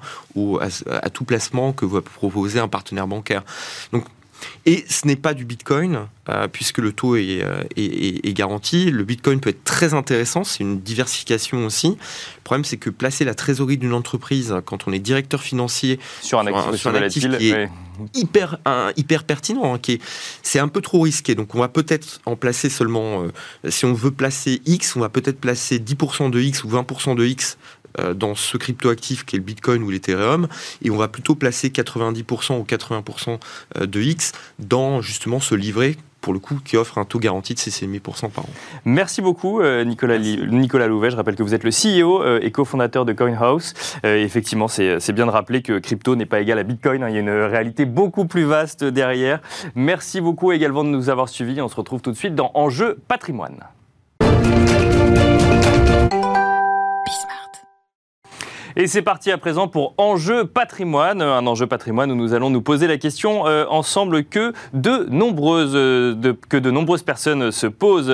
à, 0.61 1.11
tout 1.11 1.25
placement 1.25 1.73
que 1.73 1.85
va 1.85 2.01
proposer 2.01 2.61
un 2.61 2.69
partenaire 2.69 3.07
bancaire. 3.07 3.43
Et 4.67 4.85
ce 4.89 5.07
n'est 5.07 5.17
pas 5.17 5.35
du 5.35 5.45
Bitcoin, 5.45 6.07
euh, 6.29 6.49
puisque 6.49 6.79
le 6.79 6.93
taux 6.93 7.17
euh, 7.17 7.65
est, 7.77 8.33
garanti. 8.33 8.91
Le 8.91 9.05
Bitcoin 9.05 9.41
peut 9.41 9.51
être 9.51 9.65
très 9.65 9.95
intéressant, 9.95 10.45
c'est 10.45 10.61
une 10.61 10.81
diversification 10.81 11.65
aussi. 11.67 11.89
Le 11.89 12.43
problème, 12.45 12.65
c'est 12.65 12.77
que 12.77 12.91
placer 12.91 13.25
la 13.25 13.35
trésorerie 13.35 13.79
d'une 13.79 13.95
entreprise 13.95 14.55
quand 14.65 14.87
on 14.87 14.93
est 14.93 14.99
directeur 14.99 15.43
financier 15.43 15.99
sur 16.23 16.39
un 16.39 16.47
actif, 16.47 17.29
qui 17.39 17.51
est 17.51 17.69
hyper, 18.15 18.59
hyper 18.97 19.25
pertinent, 19.25 19.75
hein, 19.75 19.81
c'est 20.43 20.59
un 20.59 20.69
peu 20.69 20.81
trop 20.81 21.01
risqué. 21.01 21.35
Donc 21.35 21.55
on 21.55 21.59
va 21.59 21.69
peut-être 21.69 22.21
en 22.27 22.37
placer 22.37 22.69
seulement, 22.69 23.23
euh, 23.23 23.71
si 23.71 23.85
on 23.85 23.93
veut 23.93 24.11
placer 24.11 24.63
X, 24.67 24.97
on 24.97 25.01
va 25.01 25.09
peut-être 25.09 25.41
placer 25.41 25.79
10% 25.79 26.31
de 26.31 26.41
X 26.41 26.65
ou 26.65 26.69
20% 26.69 27.15
de 27.15 27.25
X 27.25 27.59
dans 28.15 28.35
ce 28.35 28.57
cryptoactif 28.57 29.25
qui 29.25 29.37
est 29.37 29.39
le 29.39 29.45
Bitcoin 29.45 29.83
ou 29.83 29.91
l'Ethereum, 29.91 30.49
et 30.83 30.91
on 30.91 30.97
va 30.97 31.09
plutôt 31.09 31.35
placer 31.35 31.69
90% 31.69 32.59
ou 32.59 32.65
80% 32.65 33.39
euh, 33.77 33.87
de 33.87 34.01
X 34.01 34.33
dans 34.59 35.01
justement 35.01 35.41
ce 35.41 35.55
livret 35.55 35.97
pour 36.21 36.35
le 36.35 36.39
coup, 36.39 36.61
qui 36.63 36.77
offre 36.77 36.99
un 36.99 37.07
taux 37.07 37.19
garanti 37.19 37.55
de 37.55 37.59
6,5% 37.59 38.29
par 38.29 38.45
an. 38.45 38.49
Merci 38.85 39.23
beaucoup, 39.23 39.63
euh, 39.63 39.85
Nicolas, 39.85 40.19
Nicolas 40.19 40.87
Louvet. 40.87 41.11
Je 41.11 41.17
rappelle 41.17 41.35
que 41.35 41.43
vous 41.43 41.55
êtes 41.55 41.65
le 41.65 41.71
CEO 41.71 42.23
et 42.43 42.51
cofondateur 42.51 43.07
de 43.07 43.15
CoinHouse. 43.15 43.73
effectivement, 44.05 44.69
c'est 44.69 45.13
bien 45.13 45.25
de 45.25 45.31
rappeler 45.31 45.63
que 45.63 45.79
crypto 45.79 46.17
n'est 46.17 46.27
pas 46.27 46.43
égal 46.43 46.59
à 46.59 46.63
Bitcoin. 46.63 47.03
Hein. 47.03 47.09
Il 47.09 47.15
y 47.15 47.17
a 47.17 47.21
une 47.21 47.31
réalité 47.31 47.87
beaucoup 47.87 48.27
plus 48.27 48.45
vaste 48.45 48.85
derrière. 48.85 49.41
Merci 49.75 50.21
beaucoup 50.21 50.53
également 50.53 50.85
de 50.85 50.91
nous 50.91 51.09
avoir 51.09 51.31
suivis. 51.31 51.59
On 51.63 51.69
se 51.69 51.77
retrouve 51.77 52.03
tout 52.03 52.13
de 52.13 52.17
suite 52.19 52.35
dans 52.35 52.51
Enjeu 52.53 52.99
patrimoine. 53.09 53.65
Et 58.81 58.87
c'est 58.87 59.03
parti 59.03 59.31
à 59.31 59.37
présent 59.37 59.69
pour 59.69 59.93
Enjeu 59.99 60.47
patrimoine, 60.47 61.21
un 61.21 61.47
enjeu 61.47 61.67
patrimoine 61.67 62.11
où 62.13 62.15
nous 62.15 62.33
allons 62.33 62.49
nous 62.49 62.63
poser 62.63 62.87
la 62.87 62.97
question 62.97 63.47
euh, 63.47 63.67
ensemble 63.69 64.25
que 64.25 64.55
de 64.73 65.07
nombreuses, 65.11 65.73
euh, 65.75 66.33
que 66.49 66.57
de 66.57 66.71
nombreuses 66.71 67.03
personnes 67.03 67.53
se 67.53 67.67
posent 67.67 68.11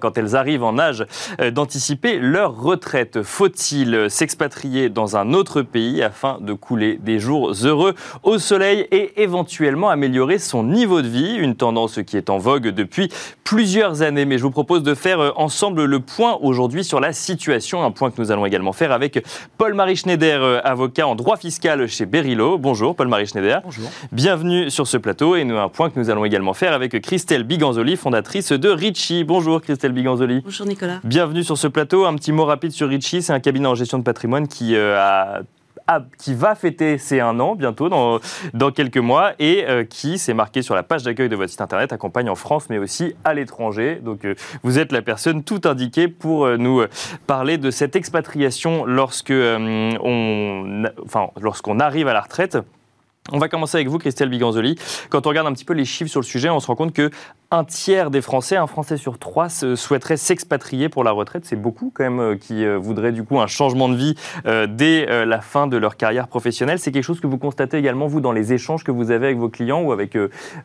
quand 0.00 0.18
elles 0.18 0.34
arrivent 0.34 0.64
en 0.64 0.80
âge 0.80 1.06
euh, 1.40 1.52
d'anticiper 1.52 2.18
leur 2.18 2.60
retraite. 2.60 3.22
Faut-il 3.22 4.10
s'expatrier 4.10 4.88
dans 4.88 5.16
un 5.16 5.32
autre 5.32 5.62
pays 5.62 6.02
afin 6.02 6.38
de 6.40 6.54
couler 6.54 6.98
des 7.00 7.20
jours 7.20 7.52
heureux 7.62 7.94
au 8.24 8.38
soleil 8.38 8.88
et 8.90 9.22
éventuellement 9.22 9.90
améliorer 9.90 10.40
son 10.40 10.64
niveau 10.64 11.02
de 11.02 11.08
vie? 11.08 11.36
Une 11.36 11.54
tendance 11.54 12.00
qui 12.04 12.16
est 12.16 12.30
en 12.30 12.38
vogue 12.38 12.66
depuis 12.66 13.10
plusieurs 13.44 14.02
années. 14.02 14.24
Mais 14.24 14.38
je 14.38 14.42
vous 14.42 14.50
propose 14.50 14.82
de 14.82 14.96
faire 14.96 15.38
ensemble 15.38 15.84
le 15.84 16.00
point 16.00 16.36
aujourd'hui 16.42 16.82
sur 16.82 16.98
la 16.98 17.12
situation, 17.12 17.84
un 17.84 17.92
point 17.92 18.10
que 18.10 18.20
nous 18.20 18.32
allons 18.32 18.44
également 18.44 18.72
faire 18.72 18.90
avec 18.90 19.24
Paul-Marie 19.56 19.99
Schneider, 20.00 20.42
euh, 20.42 20.60
avocat 20.64 21.06
en 21.06 21.14
droit 21.14 21.36
fiscal 21.36 21.86
chez 21.86 22.06
Berilo. 22.06 22.56
Bonjour 22.56 22.96
Paul-Marie 22.96 23.26
Schneider. 23.26 23.60
Bonjour. 23.62 23.90
Bienvenue 24.12 24.70
sur 24.70 24.86
ce 24.86 24.96
plateau 24.96 25.36
et 25.36 25.44
nous 25.44 25.58
un 25.58 25.68
point 25.68 25.90
que 25.90 26.00
nous 26.00 26.08
allons 26.08 26.24
également 26.24 26.54
faire 26.54 26.72
avec 26.72 26.98
Christelle 27.02 27.44
Biganzoli, 27.44 27.96
fondatrice 27.96 28.52
de 28.52 28.70
Richie. 28.70 29.24
Bonjour 29.24 29.60
Christelle 29.60 29.92
Biganzoli. 29.92 30.40
Bonjour 30.40 30.66
Nicolas. 30.66 31.00
Bienvenue 31.04 31.44
sur 31.44 31.58
ce 31.58 31.66
plateau. 31.66 32.06
Un 32.06 32.14
petit 32.14 32.32
mot 32.32 32.46
rapide 32.46 32.72
sur 32.72 32.88
Richie, 32.88 33.20
c'est 33.20 33.34
un 33.34 33.40
cabinet 33.40 33.66
en 33.66 33.74
gestion 33.74 33.98
de 33.98 34.02
patrimoine 34.02 34.48
qui 34.48 34.74
euh, 34.74 34.98
a 34.98 35.42
qui 36.18 36.34
va 36.34 36.54
fêter 36.54 36.98
ses 36.98 37.20
un 37.20 37.40
an 37.40 37.54
bientôt, 37.54 37.88
dans, 37.88 38.20
dans 38.54 38.70
quelques 38.70 38.98
mois, 38.98 39.32
et 39.38 39.64
euh, 39.68 39.84
qui, 39.84 40.18
s'est 40.18 40.34
marqué 40.34 40.62
sur 40.62 40.74
la 40.74 40.82
page 40.82 41.02
d'accueil 41.02 41.28
de 41.28 41.36
votre 41.36 41.50
site 41.50 41.60
internet, 41.60 41.92
accompagne 41.92 42.28
en 42.28 42.34
France, 42.34 42.66
mais 42.70 42.78
aussi 42.78 43.14
à 43.24 43.34
l'étranger. 43.34 44.00
Donc 44.02 44.24
euh, 44.24 44.34
vous 44.62 44.78
êtes 44.78 44.92
la 44.92 45.02
personne 45.02 45.42
tout 45.42 45.60
indiquée 45.64 46.08
pour 46.08 46.46
euh, 46.46 46.56
nous 46.56 46.82
parler 47.26 47.58
de 47.58 47.70
cette 47.70 47.96
expatriation 47.96 48.84
lorsque 48.84 49.32
on, 49.32 50.84
enfin, 51.04 51.28
lorsqu'on 51.40 51.80
arrive 51.80 52.08
à 52.08 52.12
la 52.12 52.20
retraite. 52.20 52.58
On 53.32 53.38
va 53.38 53.48
commencer 53.48 53.76
avec 53.76 53.88
vous, 53.88 53.98
Christelle 53.98 54.28
Biganzoli. 54.28 54.76
Quand 55.08 55.26
on 55.26 55.28
regarde 55.28 55.46
un 55.46 55.52
petit 55.52 55.64
peu 55.64 55.74
les 55.74 55.84
chiffres 55.84 56.10
sur 56.10 56.20
le 56.20 56.26
sujet, 56.26 56.48
on 56.48 56.58
se 56.58 56.66
rend 56.66 56.74
compte 56.74 56.92
que 56.92 57.10
un 57.52 57.64
tiers 57.64 58.10
des 58.10 58.20
Français, 58.20 58.56
un 58.56 58.68
Français 58.68 58.96
sur 58.96 59.18
trois, 59.18 59.48
souhaiterait 59.48 60.16
s'expatrier 60.16 60.88
pour 60.88 61.02
la 61.02 61.10
retraite. 61.10 61.44
C'est 61.44 61.60
beaucoup 61.60 61.90
quand 61.92 62.04
même 62.04 62.20
euh, 62.20 62.36
qui 62.36 62.64
euh, 62.64 62.78
voudraient 62.78 63.10
du 63.10 63.24
coup 63.24 63.40
un 63.40 63.48
changement 63.48 63.88
de 63.88 63.96
vie 63.96 64.14
euh, 64.46 64.68
dès 64.68 65.06
la 65.26 65.40
fin 65.40 65.66
de 65.66 65.76
leur 65.76 65.96
carrière 65.96 66.28
professionnelle. 66.28 66.78
C'est 66.78 66.92
quelque 66.92 67.04
chose 67.04 67.20
que 67.20 67.26
vous 67.26 67.38
constatez 67.38 67.76
également, 67.76 68.06
vous, 68.06 68.20
dans 68.20 68.32
les 68.32 68.52
échanges 68.52 68.84
que 68.84 68.92
vous 68.92 69.10
avez 69.10 69.26
avec 69.26 69.38
vos 69.38 69.48
clients 69.48 69.82
ou 69.82 69.92
avec 69.92 70.16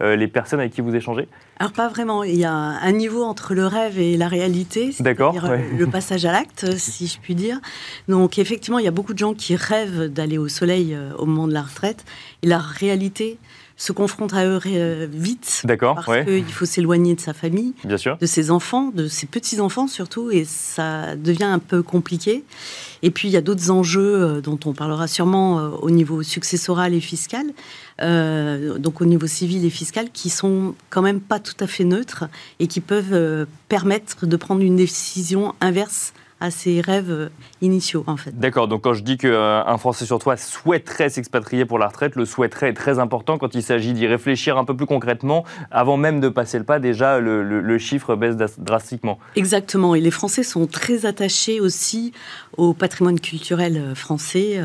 les 0.01 0.27
personnes 0.27 0.59
avec 0.59 0.73
qui 0.73 0.81
vous 0.81 0.95
échangez? 0.95 1.27
Alors 1.59 1.71
pas 1.71 1.87
vraiment. 1.87 2.23
Il 2.23 2.35
y 2.35 2.45
a 2.45 2.51
un 2.51 2.91
niveau 2.91 3.23
entre 3.23 3.53
le 3.53 3.65
rêve 3.65 3.99
et 3.99 4.17
la 4.17 4.27
réalité. 4.27 4.91
D'accord. 4.99 5.35
Le 5.77 5.87
passage 5.87 6.25
à 6.25 6.31
l'acte, 6.31 6.77
si 6.77 7.07
je 7.07 7.19
puis 7.19 7.35
dire. 7.35 7.59
Donc 8.07 8.37
effectivement, 8.37 8.79
il 8.79 8.85
y 8.85 8.87
a 8.87 8.91
beaucoup 8.91 9.13
de 9.13 9.19
gens 9.19 9.33
qui 9.33 9.55
rêvent 9.55 10.07
d'aller 10.11 10.37
au 10.37 10.47
soleil 10.47 10.97
au 11.17 11.25
moment 11.25 11.47
de 11.47 11.53
la 11.53 11.63
retraite. 11.63 12.05
Et 12.43 12.47
la 12.47 12.59
réalité, 12.59 13.37
se 13.77 13.91
confronte 13.91 14.33
à 14.33 14.45
eux 14.45 14.59
euh, 14.65 15.07
vite. 15.11 15.61
D'accord. 15.65 15.95
Parce 15.95 16.25
qu'il 16.25 16.45
faut 16.45 16.65
s'éloigner 16.65 17.15
de 17.15 17.19
sa 17.19 17.33
famille, 17.33 17.73
Bien 17.83 17.97
sûr. 17.97 18.17
de 18.17 18.25
ses 18.25 18.51
enfants, 18.51 18.91
de 18.93 19.07
ses 19.07 19.27
petits-enfants 19.27 19.87
surtout, 19.87 20.31
et 20.31 20.45
ça 20.45 21.15
devient 21.15 21.43
un 21.43 21.59
peu 21.59 21.83
compliqué. 21.83 22.43
Et 23.01 23.11
puis 23.11 23.27
il 23.27 23.31
y 23.31 23.37
a 23.37 23.41
d'autres 23.41 23.71
enjeux 23.71 24.21
euh, 24.21 24.41
dont 24.41 24.59
on 24.65 24.73
parlera 24.73 25.07
sûrement 25.07 25.59
euh, 25.59 25.69
au 25.81 25.91
niveau 25.91 26.23
successoral 26.23 26.93
et 26.93 27.01
fiscal, 27.01 27.45
donc 27.99 28.99
au 28.99 29.05
niveau 29.05 29.25
civil 29.27 29.63
et 29.63 29.69
fiscal, 29.69 30.09
qui 30.11 30.29
sont 30.29 30.75
quand 30.89 31.01
même 31.01 31.21
pas 31.21 31.39
tout 31.39 31.55
à 31.61 31.67
fait 31.67 31.85
neutres 31.85 32.25
et 32.59 32.67
qui 32.67 32.81
peuvent 32.81 33.47
permettre 33.69 34.25
de 34.25 34.35
prendre 34.35 34.61
une 34.61 34.75
décision 34.75 35.55
inverse 35.61 36.13
à 36.39 36.51
ses 36.51 36.81
rêves 36.81 37.11
euh, 37.11 37.29
initiaux, 37.61 38.03
en 38.07 38.17
fait. 38.17 38.37
D'accord, 38.37 38.67
donc 38.67 38.81
quand 38.83 38.93
je 38.93 39.03
dis 39.03 39.17
qu'un 39.17 39.29
euh, 39.29 39.77
Français 39.77 40.05
sur 40.05 40.19
toi 40.19 40.35
souhaiterait 40.35 41.09
s'expatrier 41.09 41.65
pour 41.65 41.79
la 41.79 41.87
retraite, 41.87 42.15
le 42.15 42.25
souhaiterait 42.25 42.69
est 42.69 42.73
très 42.73 42.99
important 42.99 43.37
quand 43.37 43.55
il 43.55 43.63
s'agit 43.63 43.93
d'y 43.93 44.05
réfléchir 44.05 44.57
un 44.57 44.65
peu 44.65 44.75
plus 44.75 44.85
concrètement. 44.85 45.45
Avant 45.71 45.97
même 45.97 46.19
de 46.19 46.27
passer 46.29 46.57
le 46.57 46.65
pas, 46.65 46.79
déjà, 46.79 47.19
le, 47.19 47.77
chiffre 47.77 48.15
baisse 48.15 48.35
drastiquement. 48.57 49.19
Exactement, 49.35 49.95
et 49.95 50.01
les 50.01 50.11
Français 50.11 50.43
sont 50.43 50.65
très 50.65 51.05
attachés 51.05 51.59
aussi 51.59 52.13
au 52.57 52.73
patrimoine 52.73 53.19
culturel 53.19 53.77
euh, 53.77 53.95
français, 53.95 54.59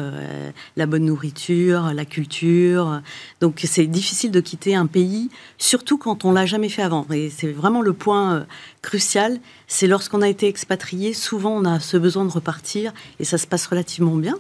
la 0.76 0.87
bonne 0.87 1.04
nourriture, 1.04 1.92
la 1.94 2.04
culture. 2.04 3.02
Donc 3.40 3.61
c'est 3.64 3.87
difficile 3.87 4.30
de 4.30 4.40
quitter 4.40 4.75
un 4.75 4.87
pays, 4.87 5.30
surtout 5.59 5.99
quand 5.99 6.25
on 6.25 6.32
l'a 6.32 6.47
jamais 6.47 6.68
fait 6.68 6.82
avant. 6.82 7.06
Et 7.12 7.30
c'est 7.30 7.52
vraiment 7.52 7.82
le 7.82 7.92
point 7.92 8.47
crucial, 8.82 9.38
c'est 9.66 9.87
lorsqu'on 9.87 10.23
a 10.23 10.28
été 10.28 10.47
expatrié, 10.47 11.12
souvent 11.12 11.52
on 11.52 11.64
a 11.64 11.80
ce 11.80 11.97
besoin 11.97 12.25
de 12.25 12.30
repartir 12.30 12.92
et 13.18 13.25
ça 13.25 13.38
se 13.38 13.47
passe 13.47 13.66
relativement 13.66 14.16
bien. 14.16 14.37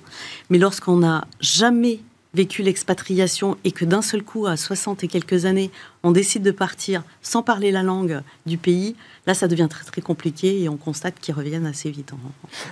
Mais 0.48 0.58
lorsqu'on 0.58 0.98
n'a 0.98 1.26
jamais 1.40 2.00
vécu 2.34 2.62
l'expatriation 2.62 3.56
et 3.64 3.72
que 3.72 3.84
d'un 3.84 4.02
seul 4.02 4.22
coup, 4.22 4.46
à 4.46 4.56
60 4.56 5.04
et 5.04 5.08
quelques 5.08 5.44
années, 5.44 5.70
on 6.02 6.12
décide 6.12 6.42
de 6.42 6.50
partir 6.50 7.02
sans 7.22 7.42
parler 7.42 7.70
la 7.70 7.82
langue 7.82 8.20
du 8.46 8.56
pays, 8.56 8.96
là, 9.26 9.34
ça 9.34 9.48
devient 9.48 9.68
très 9.68 10.00
compliqué 10.00 10.62
et 10.62 10.68
on 10.68 10.76
constate 10.76 11.14
qu'ils 11.20 11.34
reviennent 11.34 11.66
assez 11.66 11.90
vite. 11.90 12.12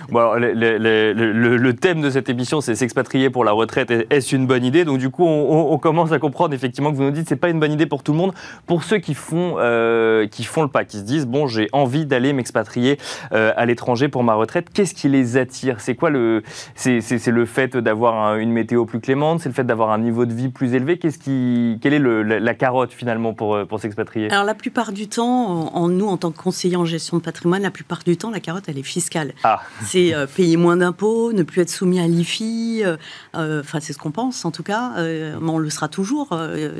Bon, 0.09 0.33
le, 0.33 1.71
thème 1.71 2.01
de 2.01 2.09
cette 2.09 2.29
émission, 2.29 2.61
c'est 2.61 2.75
s'expatrier 2.75 3.29
pour 3.29 3.43
la 3.43 3.51
retraite. 3.51 3.91
Est-ce 4.09 4.35
une 4.35 4.47
bonne 4.47 4.65
idée? 4.65 4.83
Donc 4.85 4.97
du 4.97 5.09
coup, 5.09 5.25
on, 5.25 5.77
commence 5.77 6.11
à 6.11 6.19
comprendre 6.19 6.53
effectivement 6.53 6.91
que 6.91 6.97
vous 6.97 7.03
nous 7.03 7.11
dites 7.11 7.29
c'est 7.29 7.37
pas 7.37 7.49
une 7.49 7.59
bonne 7.59 7.71
idée 7.71 7.85
pour 7.85 8.03
tout 8.03 8.11
le 8.11 8.17
monde. 8.17 8.33
Pour 8.65 8.83
ceux 8.83 8.97
qui 8.97 9.13
font 9.13 9.55
euh, 9.59 10.27
qui 10.27 10.43
font 10.43 10.63
le 10.63 10.67
pas, 10.67 10.83
qui 10.83 10.97
se 10.97 11.03
disent 11.03 11.25
bon, 11.25 11.47
j'ai 11.47 11.69
envie 11.71 12.05
d'aller 12.05 12.33
m'expatrier 12.33 12.97
euh, 13.31 13.53
à 13.55 13.65
l'étranger 13.65 14.09
pour 14.09 14.23
ma 14.23 14.33
retraite. 14.33 14.67
Qu'est-ce 14.73 14.93
qui 14.93 15.07
les 15.07 15.37
attire? 15.37 15.79
C'est 15.79 15.95
quoi 15.95 16.09
le 16.09 16.43
c'est 16.75 17.27
le 17.27 17.45
fait 17.45 17.77
d'avoir 17.77 18.35
une 18.35 18.51
météo 18.51 18.85
plus 18.85 18.99
clémente, 18.99 19.39
c'est 19.39 19.49
le 19.49 19.55
fait 19.55 19.63
d'avoir 19.63 19.91
un 19.91 19.99
niveau 19.99 20.25
de 20.25 20.33
vie 20.33 20.49
plus 20.49 20.73
élevé? 20.73 20.97
Qu'est-ce 20.97 21.19
qui 21.19 21.77
quelle 21.81 21.93
est 21.93 21.99
la 21.99 22.53
carotte 22.53 22.91
finalement? 22.91 23.18
Pour, 23.19 23.55
euh, 23.55 23.65
pour 23.65 23.79
s'expatrier? 23.79 24.31
Alors 24.31 24.45
la 24.45 24.55
plupart 24.55 24.91
du 24.91 25.07
temps, 25.07 25.75
en, 25.75 25.87
nous 25.89 26.07
en 26.07 26.17
tant 26.17 26.31
que 26.31 26.37
conseillers 26.37 26.75
en 26.75 26.85
gestion 26.85 27.17
de 27.17 27.21
patrimoine, 27.21 27.61
la 27.61 27.71
plupart 27.71 27.99
du 28.05 28.17
temps, 28.17 28.31
la 28.31 28.39
carotte, 28.39 28.65
elle 28.67 28.77
est 28.77 28.83
fiscale. 28.83 29.33
Ah. 29.43 29.61
C'est 29.83 30.13
euh, 30.13 30.25
payer 30.25 30.57
moins 30.57 30.77
d'impôts, 30.77 31.33
ne 31.33 31.43
plus 31.43 31.61
être 31.61 31.69
soumis 31.69 31.99
à 31.99 32.07
l'IFI, 32.07 32.83
euh, 32.85 33.59
enfin 33.61 33.79
c'est 33.79 33.93
ce 33.93 33.97
qu'on 33.97 34.11
pense 34.11 34.45
en 34.45 34.51
tout 34.51 34.63
cas, 34.63 34.93
mais 34.97 35.49
on 35.49 35.57
le 35.57 35.69
sera 35.69 35.87
toujours 35.87 36.37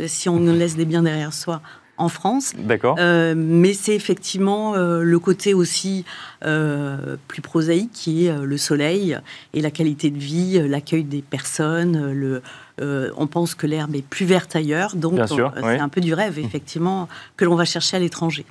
si 0.08 0.30
on 0.30 0.40
laisse 0.40 0.76
des 0.76 0.86
biens 0.86 1.04
derrière 1.04 1.34
soi 1.34 1.62
en 1.98 2.10
France. 2.10 2.54
D'accord. 2.58 2.96
mais 2.98 3.74
c'est 3.74 3.96
effectivement 3.96 4.76
le 4.76 5.20
côté 5.20 5.54
aussi 5.54 6.06
plus 6.42 7.42
prosaïque 7.42 7.92
qui 7.92 8.26
est 8.26 8.38
le 8.38 8.58
soleil 8.58 9.18
et 9.54 9.62
la 9.62 9.72
qualité 9.72 10.10
de 10.10 10.18
vie, 10.18 10.62
l'accueil 10.68 11.04
des 11.04 11.22
personnes, 11.22 12.12
le, 12.12 12.42
euh, 12.80 13.12
on 13.18 13.28
pense 13.28 13.56
que 13.56 13.68
l'herbe 13.68 13.96
est 13.96 14.06
plus 14.06 14.26
verte 14.26 14.56
ailleurs, 14.56 14.96
donc 14.96 15.20
euh, 15.20 15.50
c'est 15.62 15.80
un 15.80 15.90
peu 15.90 16.02
du 16.02 16.14
rêve, 16.14 16.40
effectivement, 16.40 17.08
que 17.38 17.46
l'on 17.46 17.56
va 17.56 17.66
chercher 17.66 17.98
à 17.98 18.00
l'étranger. 18.00 18.46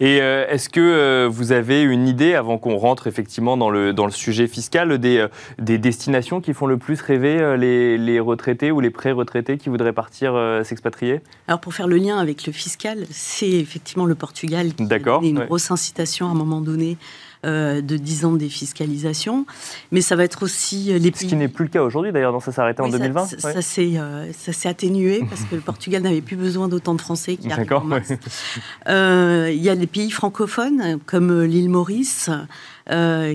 Et 0.00 0.20
euh, 0.20 0.46
est-ce 0.48 0.68
que 0.68 1.26
vous 1.26 1.52
avez 1.52 1.82
une 1.82 2.08
idée, 2.08 2.34
avant 2.34 2.58
qu'on 2.58 2.76
rentre 2.76 3.06
effectivement 3.06 3.56
dans 3.56 3.70
le, 3.70 3.92
dans 3.92 4.06
le 4.06 4.12
sujet 4.12 4.46
fiscal, 4.46 4.98
des, 4.98 5.26
des 5.58 5.78
destinations 5.78 6.40
qui 6.40 6.54
font 6.54 6.66
le 6.66 6.76
plus 6.76 7.00
rêver 7.00 7.56
les, 7.58 8.20
retraités 8.20 8.70
ou 8.70 8.80
les 8.80 8.90
pré-retraités 8.90 9.58
qui 9.58 9.68
voudraient 9.68 9.92
partir 9.92 10.34
s'expatrier? 10.64 11.20
Alors 11.48 11.60
pour 11.60 11.74
faire 11.74 11.86
le 11.86 11.96
lien 11.96 12.18
avec 12.18 12.46
le 12.46 12.52
fiscal, 12.52 13.06
c'est 13.10 13.50
effectivement 13.50 14.06
le 14.06 14.14
Portugal 14.14 14.72
qui 14.74 14.82
a 14.82 15.18
une 15.22 15.44
grosse 15.44 15.70
incitation 15.70 16.26
à 16.26 16.30
un 16.30 16.34
moment 16.34 16.60
donné 16.60 16.96
de 17.44 17.96
10 17.96 18.24
ans 18.24 18.32
de 18.32 18.38
défiscalisation. 18.38 19.46
Mais 19.92 20.00
ça 20.00 20.16
va 20.16 20.24
être 20.24 20.42
aussi 20.42 20.92
euh, 20.92 20.98
les 20.98 21.10
pays... 21.10 21.22
Ce 21.22 21.26
qui 21.26 21.36
n'est 21.36 21.48
plus 21.48 21.64
le 21.64 21.70
cas 21.70 21.82
aujourd'hui, 21.82 22.12
d'ailleurs, 22.12 22.32
dans 22.32 22.40
ça 22.40 22.52
s'est 22.52 22.60
arrêté 22.60 22.82
en 22.82 22.88
2020 22.88 23.26
Ça, 23.26 23.48
euh, 23.48 24.32
ça 24.32 24.52
s'est 24.52 24.68
atténué 24.68 25.20
parce 25.28 25.42
que 25.42 25.54
le 25.54 25.60
Portugal 25.62 26.02
n'avait 26.02 26.20
plus 26.20 26.36
besoin 26.36 26.68
d'autant 26.68 26.94
de 26.94 27.00
Français 27.00 27.36
qui 27.36 27.50
arrivent 27.50 27.68
Il 28.86 29.62
y 29.62 29.68
a 29.68 29.74
les 29.74 29.86
pays 29.86 30.10
francophones, 30.10 30.98
comme 31.06 31.42
l'île 31.42 31.70
Maurice, 31.70 32.30
euh, 32.30 32.44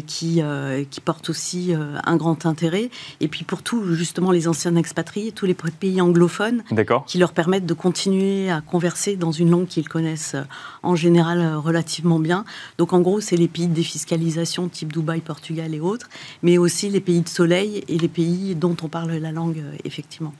qui, 0.02 0.42
euh, 0.42 0.84
qui 0.90 1.02
porte 1.02 1.30
aussi 1.30 1.74
euh, 1.74 1.98
un 2.06 2.16
grand 2.16 2.46
intérêt. 2.46 2.90
Et 3.20 3.28
puis 3.28 3.44
pour 3.44 3.64
tous, 3.64 3.94
justement, 3.96 4.32
les 4.32 4.48
anciens 4.48 4.76
expatriés, 4.76 5.32
tous 5.32 5.46
les 5.46 5.54
pays 5.54 6.02
anglophones, 6.02 6.64
qui 7.08 7.18
leur 7.18 7.34
permettent 7.34 7.66
de 7.66 7.74
continuer 7.74 8.50
à 8.50 8.62
converser 8.62 9.16
dans 9.16 9.32
une 9.32 9.50
langue 9.50 9.68
qu'ils 9.68 9.90
connaissent 9.90 10.36
en 10.84 10.96
général 10.96 11.56
relativement 11.56 12.20
bien. 12.20 12.46
Donc 12.78 12.94
en 12.94 13.02
gros, 13.02 13.20
c'est 13.20 13.38
les 13.38 13.48
pays 13.48 13.68
de 13.68 13.74
défiscalisation 13.74 14.68
type 14.70 14.94
Dubaï, 14.94 15.22
Portugal 15.22 15.74
et 15.74 15.80
autres, 15.80 16.10
mais 16.44 16.58
aussi 16.58 16.90
les 16.90 17.02
pays 17.02 17.22
de 17.22 17.30
soleil 17.30 17.84
et 17.88 17.98
les 17.98 18.08
pays 18.08 18.56
dont 18.56 18.76
on 18.82 18.88
parle 18.88 19.12
la 19.12 19.32
langue, 19.32 19.62
effectivement. 19.84 20.34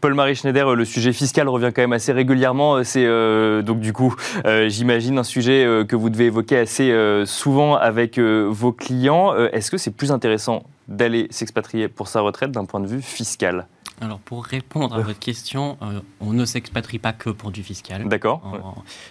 Paul-Marie 0.00 0.34
Schneider, 0.34 0.74
le 0.74 0.84
sujet 0.84 1.12
fiscal 1.12 1.48
revient 1.48 1.72
quand 1.74 1.82
même 1.82 1.92
assez 1.92 2.12
régulièrement. 2.12 2.82
C'est 2.84 3.04
euh, 3.04 3.62
donc 3.62 3.80
du 3.80 3.92
coup, 3.92 4.14
euh, 4.46 4.68
j'imagine, 4.68 5.18
un 5.18 5.24
sujet 5.24 5.64
euh, 5.64 5.84
que 5.84 5.96
vous 5.96 6.10
devez 6.10 6.26
évoquer 6.26 6.58
assez 6.58 6.94
souvent 7.26 7.76
avec 7.76 8.18
vos 8.18 8.72
clients. 8.72 9.34
Est-ce 9.52 9.70
que 9.70 9.78
c'est 9.78 9.90
plus 9.90 10.12
intéressant 10.12 10.64
d'aller 10.88 11.28
s'expatrier 11.30 11.88
pour 11.88 12.08
sa 12.08 12.20
retraite 12.20 12.50
d'un 12.50 12.64
point 12.64 12.80
de 12.80 12.86
vue 12.86 13.02
fiscal? 13.02 13.66
Alors 14.00 14.18
pour 14.18 14.44
répondre 14.44 14.94
à 14.96 15.00
votre 15.00 15.18
question, 15.18 15.76
on 16.20 16.32
ne 16.32 16.44
s'expatrie 16.46 16.98
pas 16.98 17.12
que 17.12 17.28
pour 17.28 17.50
du 17.50 17.62
fiscal. 17.62 18.08
D'accord. 18.08 18.42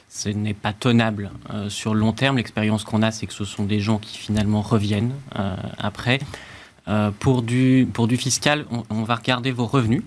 Ce 0.09 0.29
n'est 0.29 0.55
pas 0.55 0.73
tenable 0.73 1.29
sur 1.69 1.93
le 1.93 1.99
long 1.99 2.11
terme. 2.11 2.37
L'expérience 2.37 2.83
qu'on 2.83 3.03
a, 3.03 3.11
c'est 3.11 3.27
que 3.27 3.33
ce 3.33 3.45
sont 3.45 3.65
des 3.65 3.79
gens 3.79 3.99
qui 3.99 4.17
finalement 4.17 4.61
reviennent 4.61 5.13
après. 5.77 6.19
pour, 7.19 7.43
du, 7.43 7.87
pour 7.93 8.07
du 8.07 8.17
fiscal, 8.17 8.65
on 8.89 9.03
va 9.03 9.15
regarder 9.15 9.51
vos 9.51 9.67
revenus. 9.67 10.01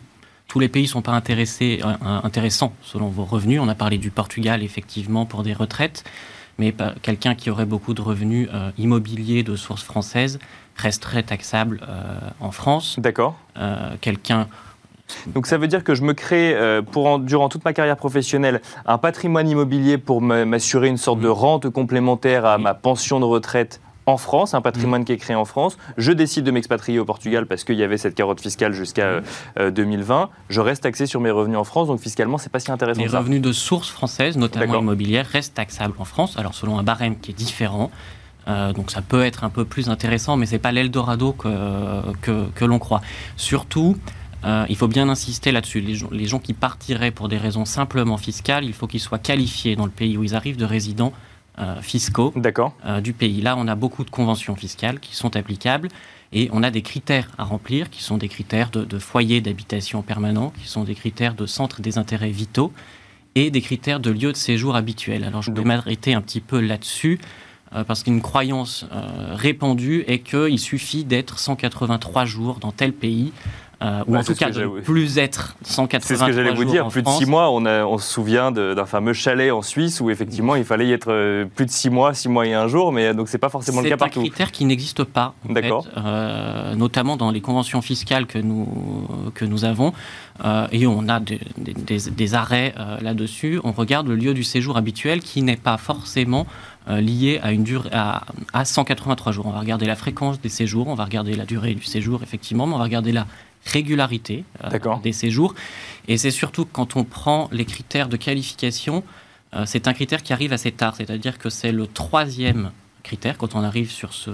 Tous 0.53 0.59
les 0.59 0.69
pays 0.69 0.83
ne 0.83 0.89
sont 0.89 1.01
pas 1.01 1.13
intéressés, 1.13 1.81
euh, 1.83 1.95
intéressants 2.25 2.75
selon 2.83 3.07
vos 3.07 3.25
revenus. 3.25 3.59
On 3.59 3.69
a 3.69 3.75
parlé 3.75 3.97
du 3.97 4.11
Portugal, 4.11 4.63
effectivement, 4.63 5.25
pour 5.25 5.45
des 5.45 5.55
retraites. 5.55 6.05
Mais 6.59 6.75
quelqu'un 7.01 7.35
qui 7.35 7.49
aurait 7.49 7.65
beaucoup 7.65 7.95
de 7.95 8.03
revenus 8.03 8.51
euh, 8.53 8.71
immobiliers 8.77 9.45
de 9.45 9.57
source 9.57 9.83
française 9.83 10.39
resterait 10.77 11.23
taxable 11.23 11.81
euh, 11.89 12.19
en 12.41 12.51
France. 12.51 12.97
D'accord. 12.99 13.35
quelqu'un 14.03 14.47
donc 15.27 15.47
ça 15.47 15.59
veut 15.59 15.69
dire 15.69 15.85
que 15.85 15.95
je 15.95 16.03
me 16.03 16.15
crée, 16.15 16.57
pour, 16.91 17.19
durant 17.19 17.51
toute 17.51 17.65
ma 17.67 17.75
carrière 17.75 17.99
professionnelle, 17.99 18.63
un 18.87 18.97
patrimoine 18.97 19.47
immobilier 19.47 19.99
pour 19.99 20.23
m'assurer 20.23 20.89
une 20.89 20.97
sorte 20.97 21.21
de 21.21 21.29
rente 21.29 21.69
complémentaire 21.69 22.47
à 22.47 22.57
ma 22.57 22.73
pension 22.73 23.21
de 23.21 23.27
retraite 23.27 23.81
en 24.07 24.17
France, 24.17 24.55
un 24.55 24.61
patrimoine 24.61 25.03
mm. 25.03 25.05
qui 25.05 25.13
est 25.13 25.17
créé 25.17 25.37
en 25.37 25.45
France. 25.45 25.77
Je 25.97 26.13
décide 26.13 26.45
de 26.45 26.51
m'expatrier 26.51 26.99
au 26.99 27.05
Portugal 27.05 27.47
parce 27.47 27.65
qu'il 27.65 27.77
y 27.77 27.83
avait 27.83 27.99
cette 27.99 28.15
carotte 28.15 28.41
fiscale 28.41 28.73
jusqu'à 28.73 29.21
2020. 29.59 30.21
Mm. 30.21 30.23
Euh, 30.23 30.27
je 30.49 30.61
reste 30.61 30.83
taxé 30.83 31.07
sur 31.07 31.21
mes 31.21 31.31
revenus 31.31 31.59
en 31.59 31.65
France, 31.65 31.89
donc 31.89 32.01
fiscalement, 32.01 32.39
c'est 32.39 32.53
pas 32.53 32.61
si 32.61 32.71
intéressant. 32.71 33.01
Les 33.01 33.09
revenus 33.09 33.41
de 33.41 33.53
source 33.53 33.91
française, 33.91 34.37
notamment 34.37 34.81
immobilière, 34.81 35.27
restent 35.27 35.55
taxables 35.55 35.95
en 35.99 36.05
France. 36.05 36.37
Alors 36.39 36.55
selon 36.55 36.79
un 36.79 36.83
barème 36.83 37.19
qui 37.19 37.31
est 37.31 37.35
différent. 37.35 37.91
donc 38.47 38.91
ça 38.91 39.03
peut 39.03 39.25
être 39.25 39.45
un 39.45 39.51
peu 39.51 39.65
plus 39.65 39.89
intéressant, 39.89 40.37
mais 40.37 40.47
c'est 40.47 40.59
pas 40.59 40.73
l'Eldorado 40.73 41.33
que, 41.33 42.13
que, 42.21 42.47
que 42.55 42.65
l'on 42.65 42.79
croit. 42.79 43.01
Surtout, 43.37 43.97
euh, 44.45 44.67
il 44.69 44.77
faut 44.77 44.89
bien 44.89 45.09
insister 45.09 45.53
là-dessus. 45.53 45.81
Les, 45.81 46.27
gens 46.27 46.39
qui 46.39 46.53
partiraient 46.53 47.11
pour 47.11 47.29
des 47.29 47.39
raisons 47.39 47.65
simplement 47.65 48.17
fiscales, 48.17 48.65
il 48.65 48.73
faut 48.73 48.87
qu'ils 48.87 49.01
soient 49.01 49.19
qualifiés 49.19 49.77
dans 49.77 49.85
le 49.85 49.91
pays 49.91 50.17
où 50.17 50.25
ils 50.25 50.35
arrivent 50.35 50.57
de 50.57 50.65
résidents 50.65 51.13
euh, 51.13 51.32
fiscaux 51.83 52.33
euh, 52.85 53.01
du 53.01 53.13
pays. 53.13 53.41
Là, 53.41 53.57
on 53.59 53.69
a 53.69 53.75
beaucoup 53.75 54.05
de 54.05 54.11
conventions 54.11 54.57
fiscales 54.57 55.01
qui 55.01 55.15
sont 55.15 55.37
applicables 55.37 55.89
et 56.33 56.49
on 56.53 56.63
a 56.63 56.71
des 56.71 56.83
critères 56.83 57.29
à 57.39 57.45
remplir 57.45 57.91
qui 57.91 58.03
sont 58.03 58.17
des 58.17 58.29
critères 58.29 58.71
de, 58.71 58.85
de 58.85 58.99
foyer 58.99 59.41
d'habitation 59.41 60.03
permanent, 60.03 60.53
qui 60.59 60.67
sont 60.67 60.85
des 60.85 60.95
critères 60.95 61.35
de 61.35 61.47
centre 61.47 61.83
des 61.83 61.99
intérêts 61.99 62.31
vitaux 62.31 62.73
et 63.35 63.51
des 63.51 63.61
critères 63.61 64.01
de 64.01 64.11
lieu 64.11 64.33
de 64.33 64.37
séjour 64.37 64.77
habituel. 64.77 65.25
Alors, 65.25 65.43
je 65.43 65.51
vais 65.51 65.65
m'arrêter 65.65 66.15
un 66.15 66.23
petit 66.23 66.41
peu 66.41 66.61
là-dessus 66.61 67.19
parce 67.87 68.03
qu'une 68.03 68.21
croyance 68.21 68.85
répandue 69.31 70.05
est 70.07 70.19
qu'il 70.19 70.59
suffit 70.59 71.05
d'être 71.05 71.39
183 71.39 72.27
jours 72.27 72.59
dans 72.59 72.71
tel 72.71 72.93
pays 72.93 73.33
euh, 73.83 74.05
ou 74.07 74.17
en 74.17 74.23
tout 74.23 74.35
cas 74.35 74.51
de 74.51 74.67
plus 74.81 75.19
être 75.19 75.57
183 75.63 76.07
C'est 76.07 76.17
ce 76.17 76.27
que 76.27 76.33
j'allais 76.33 76.55
vous 76.55 76.65
dire. 76.65 76.89
Plus 76.89 77.03
de 77.03 77.09
6 77.09 77.27
mois, 77.27 77.51
on, 77.51 77.65
on 77.67 77.99
se 77.99 78.13
souvient 78.13 78.53
d'un 78.53 78.87
fameux 78.87 79.13
chalet 79.13 79.51
en 79.51 79.63
Suisse 79.63 80.01
où 80.01 80.11
effectivement 80.11 80.55
il 80.55 80.65
fallait 80.65 80.87
y 80.87 80.93
être 80.93 81.11
euh, 81.11 81.45
plus 81.47 81.67
de 81.67 81.71
6 81.71 81.91
mois, 81.91 82.15
6 82.15 82.29
mois 82.29 82.47
et 82.47 82.55
un 82.55 82.69
jour, 82.69 82.93
mais 82.93 83.15
donc 83.15 83.29
c'est 83.29 83.39
pas 83.39 83.49
forcément 83.49 83.81
le 83.81 83.89
cas 83.89 83.97
partout. 83.97 84.21
C'est 84.21 84.27
un 84.27 84.31
critère 84.31 84.53
qui 84.53 84.65
n'existe 84.65 85.05
pas, 85.05 85.35
D'accord. 85.49 85.87
Euh, 85.97 86.75
notamment 86.75 87.17
dans 87.17 87.31
les 87.31 87.41
conventions 87.41 87.83
fiscales 87.83 88.27
que 88.27 88.39
nous, 88.39 88.69
que 89.35 89.45
nous 89.45 89.65
avons. 89.65 89.93
et 90.71 90.87
on 90.87 91.09
a 91.09 91.21
des, 91.21 91.41
des, 91.57 92.35
arrêts 92.35 92.75
là-dessus. 93.01 93.61
On 93.65 93.73
regarde 93.73 94.09
le 94.09 94.17
lieu 94.17 94.35
du 94.35 94.45
séjour 94.45 94.77
habituel 94.77 95.21
qui 95.21 95.43
n'est 95.43 95.57
pas 95.57 95.77
forcément 95.77 96.47
lié 96.89 97.39
à 97.43 97.53
une 97.53 97.63
durée 97.63 97.91
à, 97.93 98.23
à, 98.53 98.65
183 98.65 99.33
jours. 99.33 99.47
On 99.47 99.53
va 99.53 99.61
regarder 99.61 99.87
la 99.87 99.97
fréquence 99.97 100.41
des 100.41 100.49
séjours, 100.49 100.89
on 100.89 100.95
va 100.95 101.05
regarder 101.05 101.35
la 101.35 101.45
durée 101.45 101.75
du 101.75 101.85
séjour 101.85 102.23
effectivement, 102.23 102.67
mais 102.67 102.75
on 102.75 102.79
va 102.79 102.85
regarder 102.85 103.13
la 103.13 103.27
régularité 103.65 104.45
euh, 104.65 104.97
des 105.03 105.13
séjours. 105.13 105.55
Et 106.09 106.17
c'est 106.17 106.31
surtout 106.31 106.65
quand 106.65 106.97
on 106.97 107.05
prend 107.05 107.49
les 107.53 107.65
critères 107.65 108.09
de 108.09 108.17
qualification, 108.17 109.05
euh, 109.55 109.65
c'est 109.67 109.89
un 109.89 109.93
critère 109.93 110.23
qui 110.23 110.33
arrive 110.33 110.53
assez 110.53 110.73
tard, 110.73 110.97
c'est-à-dire 110.97 111.39
que 111.39 111.51
c'est 111.51 111.73
le 111.73 111.87
troisième 111.87 112.73
critère, 113.03 113.37
quand 113.37 113.57
on 113.57 113.65
arrive 113.65 113.91
sur, 113.91 114.13
ce, 114.13 114.31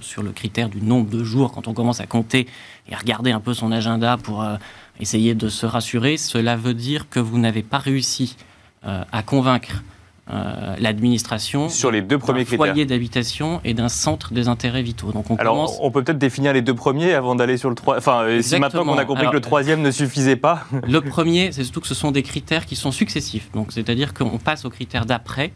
sur 0.00 0.22
le 0.22 0.32
critère 0.32 0.68
du 0.68 0.80
nombre 0.80 1.08
de 1.08 1.22
jours, 1.22 1.52
quand 1.52 1.68
on 1.68 1.74
commence 1.74 2.00
à 2.00 2.06
compter 2.06 2.48
et 2.88 2.94
à 2.94 2.98
regarder 2.98 3.30
un 3.30 3.40
peu 3.40 3.54
son 3.54 3.70
agenda 3.70 4.16
pour 4.16 4.42
euh, 4.42 4.56
essayer 4.98 5.34
de 5.34 5.48
se 5.48 5.66
rassurer, 5.66 6.16
cela 6.16 6.56
veut 6.56 6.74
dire 6.74 7.08
que 7.08 7.20
vous 7.20 7.38
n'avez 7.38 7.62
pas 7.62 7.78
réussi 7.78 8.36
à 8.84 9.24
convaincre 9.24 9.82
euh, 10.30 10.76
l'administration 10.78 11.70
sur 11.70 11.90
les 11.90 12.02
deux 12.02 12.18
premiers 12.18 12.44
critères. 12.44 12.66
foyer 12.66 12.84
d'habitation 12.84 13.62
et 13.64 13.72
d'un 13.72 13.88
centre 13.88 14.34
des 14.34 14.48
intérêts 14.48 14.82
vitaux. 14.82 15.10
Donc 15.10 15.30
on 15.30 15.36
Alors 15.36 15.82
on 15.82 15.90
peut 15.90 16.04
peut-être 16.04 16.18
définir 16.18 16.52
les 16.52 16.60
deux 16.60 16.74
premiers 16.74 17.14
avant 17.14 17.34
d'aller 17.34 17.56
sur 17.56 17.70
le 17.70 17.74
troisième. 17.74 17.98
Enfin, 18.00 18.24
euh, 18.24 18.42
si 18.42 18.58
maintenant 18.58 18.84
qu'on 18.84 18.98
a 18.98 19.06
compris 19.06 19.26
que 19.26 19.32
le 19.32 19.40
troisième 19.40 19.80
ne 19.80 19.90
suffisait 19.90 20.36
pas. 20.36 20.66
Le 20.86 21.00
premier, 21.00 21.50
c'est 21.52 21.64
surtout 21.64 21.80
que 21.80 21.86
ce 21.86 21.94
sont 21.94 22.10
des 22.10 22.22
critères 22.22 22.66
qui 22.66 22.76
sont 22.76 22.92
successifs. 22.92 23.50
Donc 23.52 23.72
c'est-à-dire 23.72 24.12
qu'on 24.12 24.36
passe 24.36 24.66
aux 24.66 24.70
critères 24.70 25.06
d'après 25.06 25.52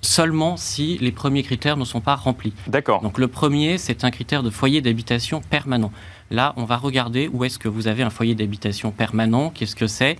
seulement 0.00 0.56
si 0.56 0.98
les 0.98 1.12
premiers 1.12 1.44
critères 1.44 1.76
ne 1.76 1.84
sont 1.84 2.00
pas 2.00 2.16
remplis. 2.16 2.52
D'accord. 2.66 3.02
Donc 3.02 3.18
le 3.18 3.28
premier, 3.28 3.78
c'est 3.78 4.02
un 4.02 4.10
critère 4.10 4.42
de 4.42 4.50
foyer 4.50 4.80
d'habitation 4.80 5.40
permanent. 5.40 5.92
Là, 6.32 6.54
on 6.56 6.64
va 6.64 6.76
regarder 6.76 7.30
où 7.32 7.44
est-ce 7.44 7.60
que 7.60 7.68
vous 7.68 7.86
avez 7.86 8.02
un 8.02 8.10
foyer 8.10 8.34
d'habitation 8.34 8.90
permanent. 8.90 9.50
Qu'est-ce 9.50 9.76
que 9.76 9.86
c'est? 9.86 10.18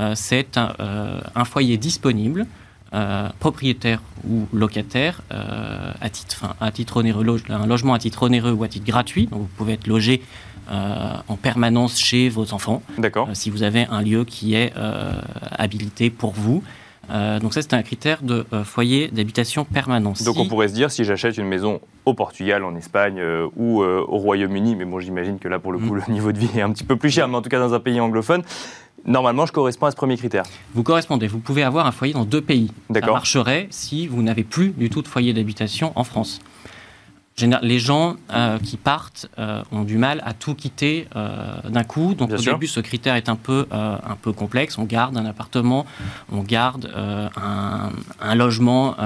Euh, 0.00 0.14
C'est 0.16 0.58
un, 0.58 0.74
un, 1.34 1.44
foyer 1.44 1.76
disponible 1.76 2.46
euh, 2.94 3.30
propriétaire 3.38 4.02
ou 4.28 4.46
locataire 4.52 5.22
euh, 5.32 5.92
à, 5.98 6.10
titre, 6.10 6.54
à 6.60 6.70
titre 6.70 6.98
onéreux, 6.98 7.40
un 7.48 7.66
logement 7.66 7.94
à 7.94 7.98
titre 7.98 8.24
onéreux 8.24 8.52
ou 8.52 8.64
à 8.64 8.68
titre 8.68 8.84
gratuit. 8.84 9.28
Donc 9.28 9.40
vous 9.40 9.50
pouvez 9.56 9.72
être 9.72 9.86
logé 9.86 10.20
euh, 10.70 11.14
en 11.26 11.36
permanence 11.36 11.98
chez 11.98 12.28
vos 12.28 12.52
enfants. 12.52 12.82
D'accord. 12.98 13.30
si 13.32 13.48
vous 13.48 13.62
avez 13.62 13.86
un 13.90 14.02
lieu 14.02 14.26
qui 14.26 14.54
est 14.54 14.74
habilité 15.52 16.10
pour 16.10 16.32
vous. 16.32 16.62
donc 17.08 17.54
ça, 17.54 17.62
c'est 17.62 17.72
un 17.72 17.82
critère 17.82 18.22
de 18.22 18.44
foyer 18.62 19.08
d'habitation 19.08 19.64
permanent. 19.64 20.12
Donc 20.26 20.36
on 20.36 20.46
pourrait 20.46 20.68
se 20.68 20.74
dire, 20.74 20.90
si 20.90 21.04
j'achète 21.04 21.38
une 21.38 21.48
maison 21.48 21.80
au 22.04 22.12
Portugal, 22.12 22.62
en 22.62 22.76
Espagne 22.76 23.22
ou 23.56 23.82
au 23.82 24.18
Royaume-Uni, 24.18 24.76
mais 24.76 24.84
bon, 24.84 25.00
j'imagine 25.00 25.38
que 25.38 25.48
là, 25.48 25.58
pour 25.58 25.72
le 25.72 25.78
coup, 25.78 25.94
mm. 25.94 26.02
le 26.06 26.12
niveau 26.12 26.30
de 26.30 26.38
vie 26.38 26.50
est 26.58 26.62
un 26.62 26.72
petit 26.72 26.84
peu 26.84 26.96
plus 26.96 27.10
cher, 27.10 27.26
mais 27.26 27.36
en 27.36 27.42
tout 27.42 27.48
cas 27.48 27.58
dans 27.58 27.72
un 27.72 27.80
pays 27.80 28.00
anglophone, 28.00 28.42
Normalement, 29.04 29.46
je 29.46 29.52
corresponds 29.52 29.86
à 29.86 29.90
ce 29.90 29.96
premier 29.96 30.16
critère. 30.16 30.44
Vous 30.74 30.82
correspondez. 30.82 31.26
Vous 31.26 31.40
pouvez 31.40 31.62
avoir 31.62 31.86
un 31.86 31.92
foyer 31.92 32.12
dans 32.12 32.24
deux 32.24 32.40
pays. 32.40 32.70
Ça 32.94 33.00
marcherait 33.06 33.66
si 33.70 34.06
vous 34.06 34.22
n'avez 34.22 34.44
plus 34.44 34.70
du 34.70 34.90
tout 34.90 35.02
de 35.02 35.08
foyer 35.08 35.32
d'habitation 35.32 35.92
en 35.96 36.04
France 36.04 36.40
les 37.62 37.78
gens 37.78 38.16
euh, 38.32 38.58
qui 38.58 38.76
partent 38.76 39.26
euh, 39.38 39.62
ont 39.72 39.82
du 39.82 39.96
mal 39.96 40.22
à 40.24 40.34
tout 40.34 40.54
quitter 40.54 41.08
euh, 41.16 41.60
d'un 41.68 41.84
coup. 41.84 42.14
Donc 42.14 42.30
au 42.30 42.36
début, 42.36 42.66
ce 42.66 42.80
critère 42.80 43.16
est 43.16 43.28
un 43.28 43.36
peu, 43.36 43.66
un 43.72 44.16
peu 44.20 44.32
complexe. 44.32 44.78
On 44.78 44.84
garde 44.84 45.16
un 45.16 45.26
appartement, 45.26 45.86
on 46.30 46.42
garde 46.42 46.92
un, 46.94 48.34
logement 48.34 48.96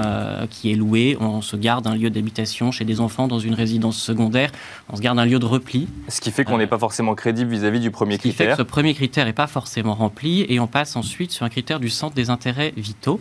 qui 0.49 0.71
est 0.71 0.75
loué, 0.75 1.17
on 1.19 1.41
se 1.41 1.55
garde 1.55 1.87
un 1.87 1.95
lieu 1.95 2.09
d'habitation 2.09 2.71
chez 2.71 2.85
des 2.85 2.99
enfants 3.01 3.27
dans 3.27 3.39
une 3.39 3.53
résidence 3.53 3.97
secondaire, 3.97 4.51
on 4.89 4.95
se 4.95 5.01
garde 5.01 5.19
un 5.19 5.25
lieu 5.25 5.39
de 5.39 5.45
repli. 5.45 5.87
Ce 6.07 6.21
qui 6.21 6.31
fait 6.31 6.43
qu'on 6.43 6.57
n'est 6.57 6.67
pas 6.67 6.79
forcément 6.79 7.15
crédible 7.15 7.51
vis-à-vis 7.51 7.79
du 7.79 7.91
premier 7.91 8.17
critère. 8.17 8.31
Ce 8.31 8.37
qui 8.37 8.43
fait 8.43 8.51
que 8.51 8.57
ce 8.57 8.63
premier 8.63 8.93
critère 8.93 9.25
n'est 9.25 9.33
pas 9.33 9.47
forcément 9.47 9.93
rempli 9.93 10.45
et 10.49 10.59
on 10.59 10.67
passe 10.67 10.95
ensuite 10.95 11.31
sur 11.31 11.45
un 11.45 11.49
critère 11.49 11.79
du 11.79 11.89
centre 11.89 12.15
des 12.15 12.29
intérêts 12.29 12.73
vitaux. 12.77 13.19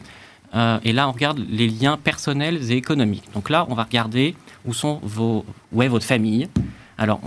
Et 0.85 0.93
là, 0.93 1.09
on 1.09 1.13
regarde 1.13 1.39
les 1.51 1.69
liens 1.69 1.99
personnels 2.03 2.71
et 2.71 2.77
économiques. 2.77 3.29
Donc 3.35 3.51
là, 3.51 3.67
on 3.69 3.75
va 3.75 3.85
regarder 3.85 4.35
où 4.65 4.73
sont 4.73 5.01
vos, 5.03 5.45
où 5.73 5.83
est 5.83 5.89
votre 5.89 6.05
famille 6.05 6.49
alors, 6.99 7.21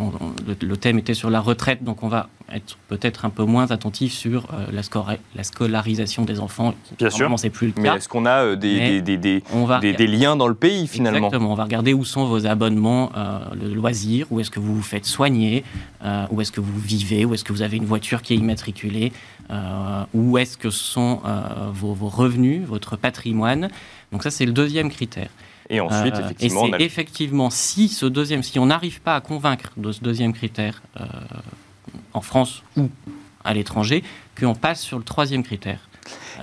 le, 0.62 0.78
thème 0.78 0.98
était 0.98 1.14
sur 1.14 1.30
la 1.30 1.40
retraite, 1.40 1.84
donc 1.84 2.02
on 2.02 2.08
va 2.08 2.28
être 2.52 2.76
peut-être 2.88 3.26
un 3.26 3.30
peu 3.30 3.44
moins 3.44 3.70
attentif 3.70 4.12
sur 4.12 4.48
euh, 4.52 4.66
la, 4.72 4.82
la, 5.36 5.44
scolarisation 5.44 6.26
des 6.26 6.40
enfants. 6.40 6.74
Bien 6.98 7.12
sûr. 7.12 7.32
c'est 7.38 7.52
plus 7.52 7.68
le 7.68 7.74
cas. 7.74 7.82
Mais 7.82 7.90
est-ce 7.90 8.10
qu'on 8.10 8.26
a 8.26 8.46
euh, 8.46 8.56
des, 8.56 9.02
des, 9.02 9.18
des, 9.18 9.44
des, 9.94 10.08
liens 10.08 10.36
dans 10.36 10.48
le 10.48 10.56
pays 10.56 10.88
finalement? 10.88 11.28
Exactement. 11.28 11.52
On 11.52 11.56
va 11.56 11.66
regarder 11.66 11.94
où 11.94 12.04
sont 12.04 12.26
vos 12.26 12.48
abonnements 12.48 13.12
euh, 13.16 13.40
le 13.54 13.72
loisir, 13.76 14.26
où 14.32 14.40
est-ce 14.40 14.50
que 14.50 14.60
vous 14.60 14.76
vous 14.76 14.82
faites 14.82 15.06
soigner, 15.06 15.64
où 16.32 16.42
est-ce 16.42 16.52
que 16.52 16.62
vous 16.62 16.80
vivez, 16.80 17.26
où 17.26 17.36
est-ce 17.36 17.44
que 17.44 17.54
vous 17.54 17.62
avez 17.62 17.78
une 17.78 17.86
voiture 17.86 18.24
qui 18.24 18.34
est 18.34 18.38
immatriculée, 18.38 19.12
où 20.16 20.38
est-ce 20.40 20.58
que 20.58 20.72
sont 20.72 21.22
vos, 21.74 21.94
vos 21.94 22.10
revenus, 22.10 22.66
votre 22.66 22.96
patrimoine? 22.98 23.70
Donc 24.12 24.24
ça, 24.24 24.32
c'est 24.32 24.46
le 24.46 24.54
deuxième 24.54 24.90
critère. 24.90 25.30
Et 25.70 25.80
ensuite, 25.80 26.16
euh, 26.16 26.22
effectivement, 26.22 26.68
et 26.80 26.84
effectivement, 26.84 27.50
si 27.50 27.90
ce 27.90 28.06
deuxième, 28.06 28.42
si 28.42 28.58
on 28.58 28.66
n'arrive 28.66 29.02
pas 29.02 29.16
à 29.16 29.22
convaincre 29.22 29.72
de 29.78 29.92
ce 29.92 30.02
deuxième 30.02 30.34
critère 30.34 30.82
euh, 31.00 31.06
en 32.14 32.22
France 32.22 32.64
ou 32.76 32.90
à 33.44 33.54
l'étranger, 33.54 34.04
qu'on 34.38 34.56
passe 34.56 34.82
sur 34.82 34.98
le 34.98 35.04
troisième 35.04 35.44
critère. 35.44 35.89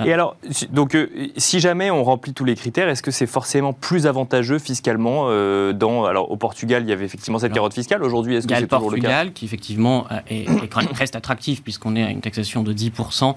Et 0.05 0.13
alors, 0.13 0.37
donc, 0.71 0.95
euh, 0.95 1.09
si 1.37 1.61
jamais 1.61 1.91
on 1.91 2.05
remplit 2.05 2.35
tous 2.35 2.45
les 2.45 2.55
critères, 2.55 2.89
est-ce 2.89 3.03
que 3.03 3.11
c'est 3.11 3.27
forcément 3.27 3.73
plus 3.73 4.07
avantageux 4.07 4.59
fiscalement 4.59 5.27
euh, 5.29 5.73
dans, 5.73 6.05
Alors, 6.05 6.31
au 6.31 6.37
Portugal, 6.37 6.83
il 6.83 6.89
y 6.89 6.93
avait 6.93 7.05
effectivement 7.05 7.39
cette 7.39 7.53
carotte 7.53 7.75
fiscale. 7.75 8.03
Aujourd'hui, 8.03 8.37
est-ce 8.37 8.47
que 8.47 8.55
c'est 8.55 8.67
toujours 8.67 8.91
le 8.91 8.97
cas 8.97 9.03
Portugal 9.03 9.33
qui, 9.33 9.45
effectivement, 9.45 10.07
euh, 10.11 10.19
est, 10.29 10.69
quand 10.69 10.83
même, 10.83 10.93
reste 10.93 11.17
attractif, 11.17 11.63
puisqu'on 11.63 11.97
est 11.97 12.03
à 12.03 12.11
une 12.11 12.21
taxation 12.21 12.63
de 12.63 12.73
10% 12.73 13.35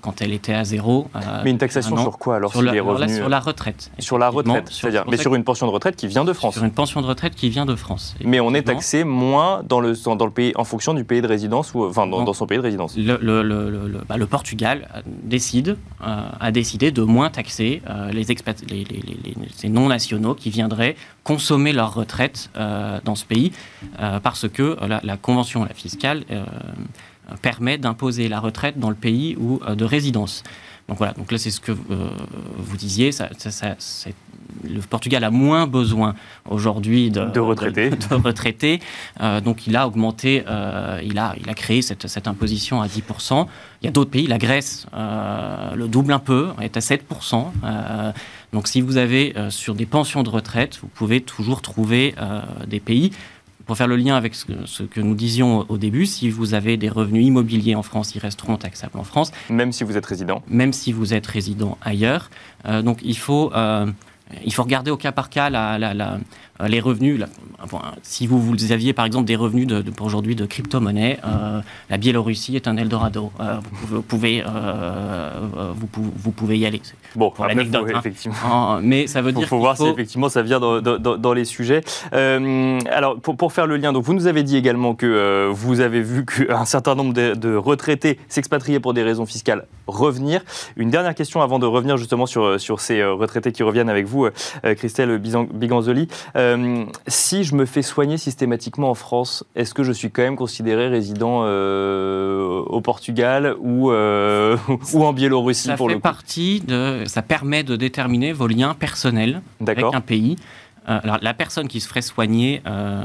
quand 0.00 0.20
elle 0.22 0.32
était 0.32 0.54
à 0.54 0.64
zéro. 0.64 1.06
mais 1.44 1.50
une 1.50 1.58
taxation 1.58 1.96
sur 1.96 2.18
quoi 2.18 2.36
alors 2.36 2.50
sur, 2.50 2.62
la, 2.62 2.72
revenus, 2.82 3.16
sur 3.16 3.28
la 3.28 3.38
retraite. 3.38 3.92
Sur 4.00 4.18
la 4.18 4.28
retraite, 4.28 4.68
c'est-à-dire, 4.72 5.04
mais 5.08 5.16
sur 5.16 5.36
une 5.36 5.44
pension 5.44 5.66
de 5.66 5.72
retraite 5.72 5.94
qui 5.94 6.08
vient 6.08 6.24
de 6.24 6.32
France. 6.32 6.54
Sur 6.54 6.64
une 6.64 6.72
pension 6.72 7.00
de 7.00 7.06
retraite 7.06 7.36
qui 7.36 7.48
vient 7.48 7.64
de 7.64 7.76
France. 7.76 8.16
Mais 8.24 8.40
on 8.40 8.54
est 8.54 8.62
taxé 8.62 9.04
moins 9.04 9.62
dans 9.68 9.80
le, 9.80 9.94
dans 10.16 10.26
le 10.26 10.32
pays, 10.32 10.52
en 10.56 10.64
fonction 10.64 10.94
du 10.94 11.04
pays 11.04 11.22
de 11.22 11.28
résidence, 11.28 11.74
ou 11.74 11.84
enfin, 11.84 12.08
dans, 12.08 12.32
son 12.32 12.46
pays 12.46 12.58
de 12.58 12.62
résidence. 12.62 12.96
Le, 12.96 13.18
le, 13.20 14.00
bah, 14.08 14.16
le 14.16 14.26
Portugal 14.26 14.88
décide 15.06 15.71
a 16.00 16.50
décidé 16.50 16.90
de 16.90 17.02
moins 17.02 17.30
taxer 17.30 17.82
euh, 17.88 18.10
les, 18.12 19.68
non-nationaux 19.68 20.34
qui 20.34 20.50
viendraient 20.50 20.96
consommer 21.24 21.72
leur 21.72 21.94
retraite 21.94 22.50
euh, 22.56 23.00
dans 23.04 23.14
ce 23.14 23.24
pays, 23.24 23.52
euh, 24.00 24.20
parce 24.20 24.48
que 24.48 24.76
la, 24.86 25.16
convention 25.16 25.66
fiscale 25.74 26.24
permet 27.42 27.78
d'imposer 27.78 28.28
la 28.28 28.40
retraite 28.40 28.78
dans 28.78 28.90
le 28.90 28.96
pays 28.96 29.36
de 29.36 29.84
résidence. 29.84 30.42
Donc 30.92 30.98
voilà, 30.98 31.14
donc 31.14 31.32
là 31.32 31.38
c'est 31.38 31.50
ce 31.50 31.58
que 31.58 31.72
vous 31.72 32.76
disiez, 32.76 33.12
ça, 33.12 33.30
ça, 33.38 33.76
le 34.62 34.80
Portugal 34.82 35.24
a 35.24 35.30
moins 35.30 35.66
besoin 35.66 36.14
aujourd'hui 36.46 37.10
de, 37.10 37.24
de, 37.24 37.40
retraités. 37.40 37.88
De, 37.88 38.14
retraités. 38.14 38.80
Euh, 39.22 39.40
donc 39.40 39.66
il 39.66 39.74
a 39.74 39.86
augmenté, 39.86 40.44
euh, 40.46 41.00
il, 41.02 41.18
a, 41.18 41.34
il 41.40 41.48
a 41.48 41.54
créé 41.54 41.80
cette, 41.80 42.08
cette, 42.08 42.28
imposition 42.28 42.82
à 42.82 42.88
10%. 42.88 43.46
Il 43.80 43.86
y 43.86 43.88
a 43.88 43.90
d'autres 43.90 44.10
pays, 44.10 44.26
la 44.26 44.36
Grèce 44.36 44.86
euh, 44.92 45.74
le 45.76 45.88
double 45.88 46.12
un 46.12 46.18
peu, 46.18 46.50
est 46.60 46.76
à 46.76 46.80
7%. 46.80 47.46
donc 48.52 48.68
si 48.68 48.82
vous 48.82 48.98
avez 48.98 49.34
sur 49.48 49.74
des 49.74 49.86
pensions 49.86 50.22
de 50.22 50.28
retraite, 50.28 50.78
vous 50.82 50.88
pouvez 50.88 51.22
toujours 51.22 51.62
trouver 51.62 52.14
des 52.66 52.80
pays 52.80 53.12
pour 53.66 53.76
faire 53.76 53.86
le 53.86 53.96
lien 53.96 54.16
avec 54.16 54.34
ce, 54.34 54.82
que 54.82 55.00
nous 55.00 55.14
disions 55.14 55.66
au 55.68 55.78
début, 55.78 56.06
si 56.06 56.30
vous 56.30 56.54
avez 56.54 56.76
des 56.76 56.88
revenus 56.88 57.26
immobiliers 57.26 57.74
en 57.74 57.82
France, 57.82 58.14
ils 58.14 58.18
resteront 58.18 58.56
taxables 58.56 58.98
en 58.98 59.04
France. 59.04 59.32
Même 59.48 59.72
si 59.72 59.84
vous 59.84 59.96
êtes 59.96 60.06
résident 60.06 60.42
Même 60.48 60.72
si 60.72 60.92
vous 60.92 61.14
êtes 61.14 61.26
résident 61.26 61.78
ailleurs. 61.82 62.30
donc 62.82 62.98
il 63.02 63.16
faut 63.16 63.52
il 64.44 64.52
faut 64.52 64.62
regarder 64.62 64.90
au 64.90 64.96
cas 64.96 65.12
par 65.12 65.28
cas 65.28 65.50
les 66.68 66.80
revenus. 66.80 67.22
si 68.02 68.26
vous, 68.26 68.40
vous, 68.40 68.72
aviez 68.72 68.92
par 68.92 69.04
exemple 69.04 69.26
des 69.26 69.36
revenus 69.36 69.66
de, 69.66 69.84
aujourd'hui 70.00 70.34
de 70.34 70.46
crypto-monnaie, 70.46 71.18
la 71.90 71.96
Biélorussie 71.96 72.56
est 72.56 72.68
un 72.68 72.76
Eldorado. 72.76 73.32
vous 73.88 74.02
pouvez, 74.02 74.42
vous, 74.42 75.88
vous, 76.16 76.30
pouvez 76.32 76.58
y 76.58 76.66
aller. 76.66 76.82
Bon, 77.14 77.30
pour 77.30 77.46
l'anecdote, 77.46 77.90
hein. 77.92 77.98
effectivement. 77.98 78.80
mais 78.82 79.06
ça 79.06 79.22
veut 79.22 79.32
dire. 79.32 79.42
Il 79.42 79.48
faut 79.48 79.58
voir 79.58 79.76
si 79.76 79.86
effectivement 79.86 80.28
ça 80.28 80.42
vient 80.42 80.60
dans, 80.60 80.80
dans, 80.80 81.32
les 81.32 81.44
sujets. 81.44 81.82
alors, 82.12 83.20
pour, 83.20 83.36
pour, 83.36 83.52
faire 83.52 83.66
le 83.66 83.76
lien, 83.76 83.92
donc 83.92 84.04
vous 84.04 84.14
nous 84.14 84.26
avez 84.26 84.42
dit 84.42 84.56
également 84.56 84.94
que 84.94 85.48
vous 85.52 85.80
avez 85.80 86.02
vu 86.02 86.24
qu'un 86.24 86.64
certain 86.64 86.94
nombre 86.94 87.12
de, 87.12 87.34
de 87.34 87.54
retraités 87.54 88.18
s'expatrier 88.28 88.80
pour 88.80 88.94
des 88.94 89.02
raisons 89.02 89.26
fiscales 89.26 89.66
revenir. 89.86 90.42
Une 90.76 90.90
dernière 90.90 91.14
question 91.14 91.42
avant 91.42 91.58
de 91.58 91.66
revenir 91.66 91.96
justement 91.96 92.26
sur, 92.26 92.60
sur 92.60 92.80
ces 92.80 93.00
euh, 93.00 93.12
retraités 93.12 93.52
qui 93.52 93.62
reviennent 93.62 93.88
avec 93.88 94.06
vous, 94.06 94.26
euh, 94.26 94.74
Christelle 94.74 95.18
Biganzoli. 95.18 96.08
Euh, 96.36 96.51
si 97.06 97.44
je 97.44 97.54
me 97.54 97.66
fais 97.66 97.82
soigner 97.82 98.16
systématiquement 98.16 98.90
en 98.90 98.94
France, 98.94 99.44
est-ce 99.54 99.74
que 99.74 99.82
je 99.82 99.92
suis 99.92 100.10
quand 100.10 100.22
même 100.22 100.36
considéré 100.36 100.88
résident 100.88 101.42
au 101.42 102.80
Portugal 102.80 103.54
ou, 103.60 103.90
ou 103.92 105.04
en 105.04 105.12
Biélorussie 105.12 105.68
ça 105.68 105.76
pour 105.76 105.88
fait 105.88 105.94
le 105.94 105.98
coup? 105.98 106.02
partie 106.02 106.60
de, 106.60 107.04
Ça 107.06 107.22
permet 107.22 107.62
de 107.62 107.76
déterminer 107.76 108.32
vos 108.32 108.46
liens 108.46 108.74
personnels 108.74 109.42
avec 109.60 109.84
un 109.92 110.00
pays. 110.00 110.36
Euh, 110.88 110.98
alors, 111.02 111.18
la 111.22 111.34
personne 111.34 111.68
qui 111.68 111.80
se 111.80 111.88
ferait 111.88 112.02
soigner 112.02 112.60
euh, 112.66 113.04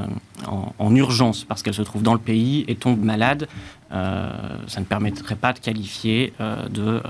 en, 0.79 0.95
urgence 0.95 1.43
parce 1.43 1.61
qu'elle 1.61 1.75
se 1.75 1.83
trouve 1.83 2.01
dans 2.01 2.13
le 2.13 2.19
pays 2.19 2.65
et 2.67 2.75
tombe 2.75 3.03
malade, 3.03 3.43
euh, 3.43 3.47
ça 3.89 4.79
ne 4.79 4.85
permettrait 4.85 5.35
pas 5.35 5.53
de 5.53 5.59
qualifier 5.59 6.33
de, 6.39 7.01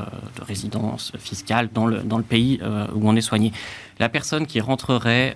résidence 0.42 1.12
fiscale 1.18 1.70
dans 1.74 1.88
le, 1.88 2.00
dans 2.00 2.18
le 2.18 2.24
pays 2.24 2.60
où 2.94 3.10
on 3.10 3.16
est 3.16 3.22
soigné. 3.22 3.52
La 4.00 4.10
personne 4.10 4.46
qui 4.46 4.60
rentrerait 4.60 5.36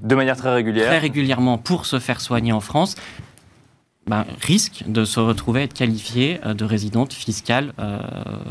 de 0.00 0.14
manière 0.14 0.36
très 0.36 0.52
régulière. 0.52 0.86
Très 0.86 0.98
régulièrement 0.98 1.58
pour 1.58 1.86
se 1.86 1.98
faire 1.98 2.20
soigner 2.20 2.52
en 2.52 2.60
France, 2.60 2.96
ben, 4.06 4.26
risque 4.42 4.84
de 4.86 5.06
se 5.06 5.18
retrouver 5.18 5.62
être 5.62 5.72
qualifiée 5.72 6.38
euh, 6.44 6.52
de 6.52 6.66
résidente 6.66 7.14
fiscale 7.14 7.72
euh, 7.78 7.98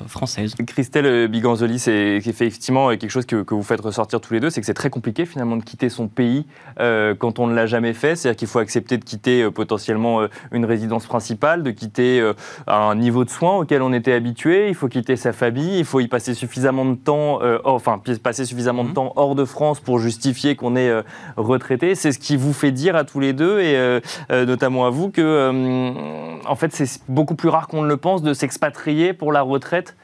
française. 0.07 0.55
Christelle 0.65 1.27
Biganzoli, 1.27 1.77
c'est 1.77 2.17
effectivement 2.25 2.89
quelque 2.89 3.09
chose 3.09 3.27
que, 3.27 3.43
vous 3.53 3.61
faites 3.61 3.81
ressortir 3.81 4.19
tous 4.19 4.33
les 4.33 4.39
deux, 4.39 4.49
c'est 4.49 4.61
que 4.61 4.65
c'est 4.65 4.73
très 4.73 4.89
compliqué 4.89 5.27
finalement 5.27 5.55
de 5.55 5.63
quitter 5.63 5.89
son 5.89 6.07
pays 6.07 6.45
euh, 6.79 7.13
quand 7.13 7.37
on 7.37 7.45
ne 7.45 7.53
l'a 7.53 7.67
jamais 7.67 7.93
fait. 7.93 8.15
C'est-à-dire 8.15 8.37
qu'il 8.37 8.47
faut 8.47 8.57
accepter 8.57 8.97
de 8.97 9.03
quitter 9.03 9.49
potentiellement 9.51 10.21
une 10.51 10.65
résidence 10.65 11.05
principale, 11.05 11.61
de 11.61 11.71
quitter 11.71 12.31
un 12.67 12.95
niveau 12.95 13.23
de 13.23 13.29
soins 13.29 13.57
auquel 13.57 13.81
on 13.81 13.93
était 13.93 14.13
habitué, 14.13 14.69
il 14.69 14.75
faut 14.75 14.87
quitter 14.87 15.15
sa 15.15 15.33
famille, 15.33 15.79
il 15.79 15.85
faut 15.85 15.99
y 15.99 16.07
passer 16.07 16.33
suffisamment 16.33 16.85
de 16.85 16.95
temps, 16.95 17.39
enfin 17.63 18.01
passer 18.23 18.45
suffisamment 18.45 18.83
de 18.83 18.89
mhm. 18.89 18.95
temps 18.95 19.13
hors 19.15 19.35
de 19.35 19.45
France 19.45 19.79
pour 19.79 19.99
justifier 19.99 20.55
qu'on 20.55 20.75
est 20.75 20.91
retraité. 21.37 21.95
C'est 21.95 22.11
ce 22.11 22.19
qui 22.19 22.37
vous 22.37 22.53
fait 22.53 22.71
dire 22.71 22.95
à 22.95 23.03
tous 23.03 23.19
les 23.19 23.33
deux 23.33 23.59
et 23.59 24.01
notamment 24.29 24.85
à 24.85 24.89
vous 24.89 25.09
que 25.09 25.42
euh, 25.42 25.42
en 25.51 26.55
fait, 26.55 26.73
c'est 26.73 27.01
beaucoup 27.07 27.35
plus 27.35 27.49
rare 27.49 27.67
qu'on 27.67 27.81
ne 27.81 27.87
le 27.87 27.97
pense 27.97 28.21
de 28.21 28.33
s'expatrier 28.33 29.13
pour 29.13 29.31
la 29.31 29.41
retraite 29.41 29.95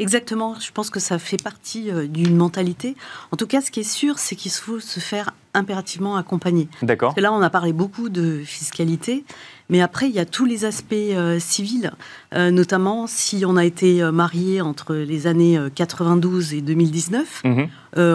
Exactement, 0.00 0.54
je 0.58 0.72
pense 0.72 0.88
que 0.88 0.98
ça 0.98 1.18
fait 1.18 1.40
partie 1.40 1.90
euh, 1.90 2.06
d'une 2.06 2.34
mentalité. 2.34 2.96
En 3.32 3.36
tout 3.36 3.46
cas, 3.46 3.60
ce 3.60 3.70
qui 3.70 3.80
est 3.80 3.90
sûr, 3.90 4.18
c'est 4.18 4.34
qu'il 4.34 4.50
faut 4.50 4.80
se 4.80 4.98
faire 4.98 5.34
impérativement 5.52 6.16
accompagner. 6.16 6.68
D'accord. 6.80 7.12
Là, 7.18 7.30
on 7.34 7.42
a 7.42 7.50
parlé 7.50 7.74
beaucoup 7.74 8.08
de 8.08 8.40
fiscalité, 8.42 9.24
mais 9.68 9.82
après, 9.82 10.08
il 10.08 10.14
y 10.14 10.18
a 10.18 10.24
tous 10.24 10.46
les 10.46 10.64
aspects 10.64 10.94
euh, 10.94 11.38
civils, 11.38 11.92
notamment 12.34 13.06
si 13.06 13.44
on 13.44 13.56
a 13.56 13.64
été 13.64 14.02
marié 14.10 14.62
entre 14.62 14.94
les 14.94 15.26
années 15.26 15.58
92 15.74 16.54
et 16.54 16.62
2019. 16.62 17.42
Mhm. 17.44 17.68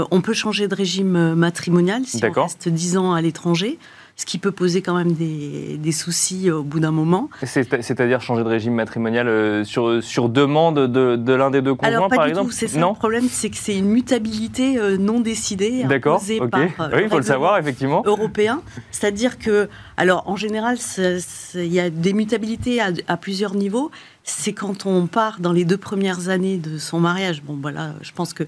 on 0.09 0.21
peut 0.21 0.33
changer 0.33 0.67
de 0.67 0.73
régime 0.73 1.35
matrimonial 1.35 2.03
si 2.05 2.23
on 2.23 2.31
reste 2.31 2.69
10 2.69 2.97
ans 2.97 3.13
à 3.13 3.21
l'étranger 3.21 3.77
ce 4.17 4.25
qui 4.25 4.37
peut 4.37 4.51
poser 4.51 4.81
quand 4.81 4.95
même 4.95 5.11
des, 5.13 5.77
des 5.77 5.91
soucis 5.91 6.49
au 6.49 6.63
bout 6.63 6.79
d'un 6.79 6.91
moment. 6.91 7.29
C'est-à-dire 7.43 8.21
changer 8.21 8.43
de 8.43 8.49
régime 8.49 8.73
matrimonial 8.73 9.27
euh, 9.27 9.63
sur, 9.65 10.01
sur 10.01 10.29
demande 10.29 10.87
de, 10.87 11.15
de 11.17 11.33
l'un 11.33 11.51
des 11.51 11.61
deux 11.61 11.75
conjoints, 11.75 11.95
Alors, 11.95 12.07
pas 12.07 12.15
par 12.15 12.25
du 12.25 12.31
exemple? 12.31 12.51
C'est 12.53 12.67
ça 12.67 12.79
le 12.79 12.93
problème, 12.93 13.25
c'est 13.29 13.49
que 13.49 13.57
c'est 13.57 13.77
une 13.77 13.89
mutabilité 13.89 14.77
euh, 14.77 14.97
non 14.97 15.19
décidée, 15.19 15.83
imposée 15.83 16.39
par 16.39 16.61
euh, 16.61 16.89
oui, 16.93 17.01
il 17.03 17.09
faut 17.09 17.17
le 17.17 17.23
savoir, 17.23 17.57
effectivement. 17.57 18.03
européen. 18.05 18.61
C'est-à-dire 18.91 19.37
que, 19.37 19.67
alors 19.97 20.23
en 20.27 20.35
général, 20.35 20.77
il 20.97 21.73
y 21.73 21.79
a 21.79 21.89
des 21.89 22.13
mutabilités 22.13 22.81
à, 22.81 22.91
à 23.07 23.17
plusieurs 23.17 23.55
niveaux 23.55 23.91
c'est 24.25 24.53
quand 24.53 24.87
on 24.87 25.05
part 25.05 25.39
dans 25.39 25.53
les 25.53 25.65
deux 25.65 25.77
premières 25.77 26.29
années 26.29 26.57
de 26.57 26.79
son 26.79 26.99
mariage. 26.99 27.43
Bon, 27.43 27.57
voilà, 27.61 27.93
je 28.01 28.11
pense 28.11 28.33
que, 28.33 28.43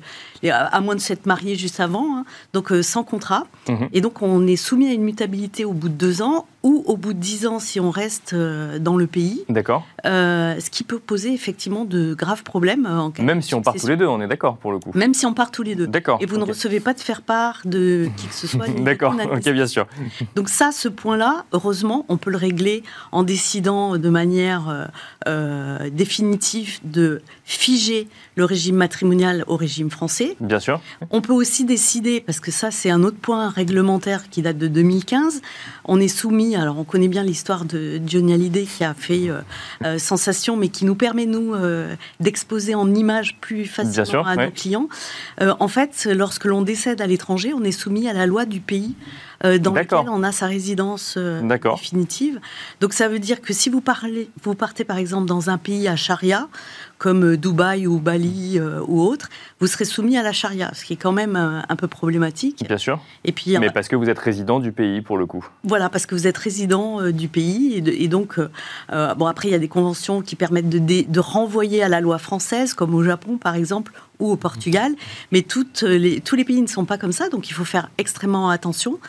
à 0.50 0.82
moins 0.82 0.96
de 0.96 1.00
s'être 1.00 1.28
marié 1.28 1.56
juste 1.56 1.80
avant, 1.80 2.18
hein, 2.18 2.26
donc 2.54 2.74
sans 2.82 3.04
contrat. 3.04 3.46
Mhm. 3.70 3.90
Et 3.94 4.02
donc, 4.02 4.24
on 4.24 4.48
est 4.48 4.56
soumis 4.56 4.88
à 4.88 4.94
une 4.94 5.04
mutabilité 5.04 5.66
au 5.66 5.74
bout 5.74 5.90
de 5.90 5.94
deux 5.94 6.24
ans 6.24 6.48
ou 6.68 6.84
au 6.86 6.98
bout 6.98 7.14
de 7.14 7.20
dix 7.20 7.48
ans 7.48 7.60
si 7.60 7.80
on 7.80 7.92
reste 7.92 8.34
euh, 8.34 8.78
dans 8.78 8.98
le 8.98 9.08
pays. 9.08 9.46
D'accord. 9.48 9.88
Euh, 10.06 10.60
ce 10.60 10.70
qui 10.70 10.84
peut 10.84 11.00
poser 11.00 11.34
effectivement 11.34 11.86
de 11.86 12.14
graves 12.14 12.44
problèmes. 12.44 12.86
Euh, 12.86 13.00
en 13.00 13.14
Même 13.20 13.42
si 13.42 13.56
on 13.56 13.62
part 13.62 13.74
tous 13.76 13.88
les 13.88 13.96
deux, 13.96 14.06
on 14.06 14.20
est 14.20 14.28
d'accord 14.28 14.58
pour 14.58 14.74
le 14.74 14.80
coup. 14.80 14.92
Même 14.94 15.14
si 15.14 15.26
on 15.26 15.34
part 15.34 15.50
tous 15.50 15.64
les 15.64 15.76
deux. 15.76 15.88
D'accord. 15.88 16.18
Et 16.20 16.26
vous 16.26 16.36
ne 16.36 16.44
recevez 16.44 16.82
pas 16.82 16.94
de 16.94 17.00
faire 17.00 17.22
part 17.22 17.62
de 17.64 18.10
qui 18.18 18.28
que 18.28 18.34
ce 18.34 18.48
soit. 18.48 18.68
d'accord, 18.84 19.16
ok, 19.32 19.50
bien 19.50 19.66
sûr. 19.66 19.88
Donc 20.36 20.50
ça, 20.50 20.74
ce 20.74 20.90
point-là, 20.90 21.46
heureusement, 21.54 22.06
on 22.10 22.18
peut 22.18 22.32
le 22.32 22.38
régler 22.38 22.84
en 23.14 23.24
décidant 23.24 23.98
de 23.98 24.10
manière 24.10 24.90
définitive 25.92 26.80
de 26.84 27.22
figer 27.46 28.10
le 28.36 28.44
régime 28.44 28.76
matrimonial 28.76 29.46
au 29.48 29.56
régime 29.56 29.90
français. 29.90 30.36
Bien 30.42 30.60
sûr. 30.60 30.82
On 31.12 31.22
peut 31.22 31.34
aussi 31.34 31.64
décider, 31.64 32.20
parce 32.20 32.40
que 32.40 32.52
ça 32.52 32.72
c'est 32.72 32.90
un 32.90 33.04
autre 33.04 33.18
point 33.18 33.50
réglementaire 33.50 34.30
qui 34.30 34.42
date 34.42 34.58
de 34.58 34.68
2015, 34.68 35.42
on 35.86 36.00
est 36.00 36.08
soumis, 36.10 36.57
alors 36.58 36.78
on 36.78 36.84
connaît 36.84 37.08
bien 37.08 37.24
l'histoire 37.24 37.66
de 37.66 38.02
Johnny 38.06 38.34
Hallyday 38.34 38.66
qui 38.66 38.84
a 38.84 38.94
fait 38.94 39.30
euh, 39.30 39.42
euh, 39.84 39.98
sensation, 39.98 40.58
mais 40.58 40.70
qui 40.70 40.86
nous 40.86 40.96
permet, 40.96 41.26
nous, 41.26 41.54
euh, 41.54 41.96
d'exposer 42.20 42.76
en 42.76 42.94
images 42.94 43.38
plus 43.40 43.66
facilement 43.66 44.26
à 44.26 44.36
nos 44.36 44.52
clients. 44.52 44.90
en 45.40 45.68
fait, 45.68 46.08
lorsque 46.12 46.46
l'on 46.46 46.62
décède 46.62 47.02
à 47.02 47.08
l'étranger, 47.08 47.54
on 47.54 47.64
est 47.64 47.72
soumis 47.72 48.08
à 48.08 48.14
la 48.14 48.26
loi 48.26 48.46
du 48.46 48.60
pays 48.60 48.96
dans 49.44 49.74
lequel 49.74 50.10
on 50.10 50.24
a 50.24 50.32
sa 50.32 50.48
résidence 50.48 51.18
définitive. 51.18 52.40
Donc 52.82 52.94
ça 52.94 53.08
veut 53.08 53.20
dire 53.20 53.42
que 53.42 53.54
si 53.54 53.70
vous, 53.70 53.82
parlez, 53.82 54.30
vous 54.44 54.56
partez 54.56 54.84
par 54.84 54.98
exemple 54.98 55.28
dans 55.28 55.50
un 55.50 55.58
pays 55.58 55.88
à 55.88 55.96
charia, 55.96 56.48
comme 56.98 57.24
euh, 57.24 57.38
Dubaï 57.38 57.88
ou 57.88 58.00
Bali 58.00 58.58
euh, 58.58 58.82
ou 58.88 59.02
autre, 59.02 59.30
vous 59.60 59.68
serez 59.68 59.86
soumis 59.86 60.18
à 60.18 60.24
la 60.24 60.32
charia, 60.32 60.72
ce 60.74 60.86
qui 60.86 60.94
est 60.94 60.98
quand 60.98 61.12
même 61.12 61.36
euh, 61.36 61.62
un, 61.68 61.76
peu 61.76 61.88
problématique. 61.88 62.64
Bien 62.68 62.78
sûr. 62.78 63.00
Et 63.24 63.32
puis, 63.32 63.58
Mais 63.60 63.70
parce 63.70 63.88
que 63.88 63.96
vous 63.96 64.10
êtes 64.10 64.20
résident 64.20 64.60
du 64.60 64.72
pays 64.72 65.02
pour 65.02 65.18
le 65.18 65.26
coup. 65.26 65.48
Voilà, 65.64 65.90
parce 65.90 66.06
que 66.06 66.16
vous 66.16 66.28
êtes 66.28 66.38
résident 66.38 67.12
du 67.12 67.28
pays 67.28 67.84
et, 67.86 68.08
donc 68.08 68.40
bon 68.90 69.26
après 69.26 69.50
il 69.50 69.52
y 69.52 69.56
a 69.56 69.60
des 69.60 69.68
conventions 69.68 70.22
qui 70.22 70.36
permettent 70.36 70.70
de, 70.70 70.80
de, 70.80 71.20
renvoyer 71.20 71.84
à 71.84 71.90
la 71.90 72.00
loi 72.00 72.18
française, 72.18 72.74
comme 72.74 72.96
au 72.96 73.04
Japon 73.04 73.38
par 73.38 73.56
exemple 73.56 73.92
ou 74.20 74.32
au 74.32 74.36
Portugal, 74.36 74.96
mais 75.32 75.42
toutes 75.42 75.84
les, 75.84 76.22
tous 76.22 76.36
les 76.36 76.44
pays 76.44 76.62
ne 76.62 76.68
sont 76.68 76.86
pas 76.86 76.98
comme 76.98 77.12
ça, 77.12 77.30
donc 77.30 77.50
il 77.50 77.54
faut 77.54 77.66
faire 77.66 77.90
extrêmement 77.98 78.50
attention. 78.50 79.00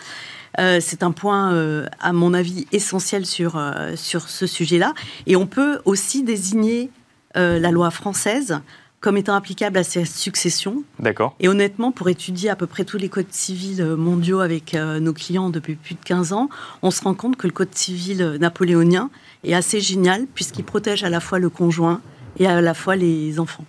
c'est 0.57 1.03
un 1.03 1.13
point, 1.13 1.85
à 2.01 2.13
mon 2.13 2.35
avis, 2.35 2.67
essentiel 2.73 3.25
sur, 3.25 3.63
sur 3.97 4.29
ce 4.29 4.47
sujet-là. 4.47 4.95
Et 5.27 5.37
on 5.37 5.47
peut 5.47 5.81
aussi 5.85 6.23
désigner 6.23 6.91
euh, 7.37 7.59
la 7.59 7.71
loi 7.71 7.91
française 7.91 8.61
comme 9.01 9.17
étant 9.17 9.35
applicable 9.35 9.79
à 9.79 9.85
ces 9.85 10.05
successions. 10.07 10.83
D'accord. 10.99 11.37
Et 11.39 11.49
honnêtement, 11.49 11.93
pour 11.93 12.09
étudier 12.09 12.51
à 12.51 12.57
peu 12.57 12.67
près 12.67 12.85
tous 12.85 12.97
les 12.97 13.09
codes 13.09 13.31
civils 13.31 13.85
mondiaux 13.85 14.41
avec 14.41 14.75
euh, 14.75 14.99
nos 14.99 15.13
clients 15.13 15.51
depuis 15.51 15.77
plus 15.77 15.95
de 15.95 16.01
15 16.05 16.33
ans, 16.33 16.49
on 16.83 16.91
se 16.91 17.03
rend 17.03 17.15
compte 17.15 17.37
que 17.37 17.47
le 17.47 17.53
code 17.53 17.73
civil 17.75 18.39
napoléonien 18.41 19.11
est 19.45 19.55
assez 19.55 19.81
génial 19.81 20.27
puisqu'il 20.35 20.65
protège 20.65 21.05
à 21.05 21.11
la 21.11 21.21
fois 21.21 21.39
le 21.39 21.51
conjoint 21.51 22.01
et 22.39 22.47
à 22.47 22.61
la 22.61 22.75
fois 22.75 22.97
les 22.97 23.39
enfants. 23.41 23.65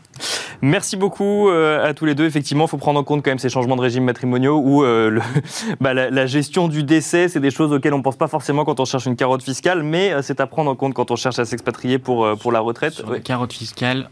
Merci 0.62 0.98
beaucoup 0.98 1.50
euh, 1.50 1.88
à 1.88 1.94
tous 1.94 2.06
les 2.06 2.16
deux. 2.16 2.26
Effectivement, 2.26 2.66
il 2.66 2.68
faut 2.68 2.78
prendre 2.78 3.00
en 3.00 3.04
compte 3.04 3.24
quand 3.24 3.32
même 3.32 3.40
ces 3.40 3.50
changements 3.50 3.78
de 3.78 3.82
régime 3.82 4.04
matrimoniaux 4.04 4.58
où 4.58 4.84
euh, 4.84 5.20
bah, 5.80 5.94
la, 5.94 6.26
gestion 6.26 6.68
du 6.68 6.84
décès, 6.84 7.30
c'est 7.30 7.40
des 7.40 7.52
choses 7.52 7.72
auxquelles 7.72 7.94
on 7.94 8.00
ne 8.00 8.04
pense 8.04 8.18
pas 8.18 8.28
forcément 8.28 8.66
quand 8.66 8.80
on 8.80 8.86
cherche 8.86 9.06
une 9.06 9.16
carotte 9.16 9.44
fiscale, 9.44 9.84
mais 9.84 10.12
euh, 10.12 10.22
c'est 10.22 10.42
à 10.42 10.48
prendre 10.48 10.70
en 10.70 10.76
compte 10.76 10.94
quand 10.94 11.12
on 11.12 11.16
cherche 11.16 11.40
à 11.40 11.46
s'expatrier 11.46 11.98
pour, 11.98 12.38
pour 12.40 12.52
la 12.52 12.60
retraite. 12.60 12.94
Sur 12.94 13.22
carotte 13.24 13.54
fiscale, 13.54 14.10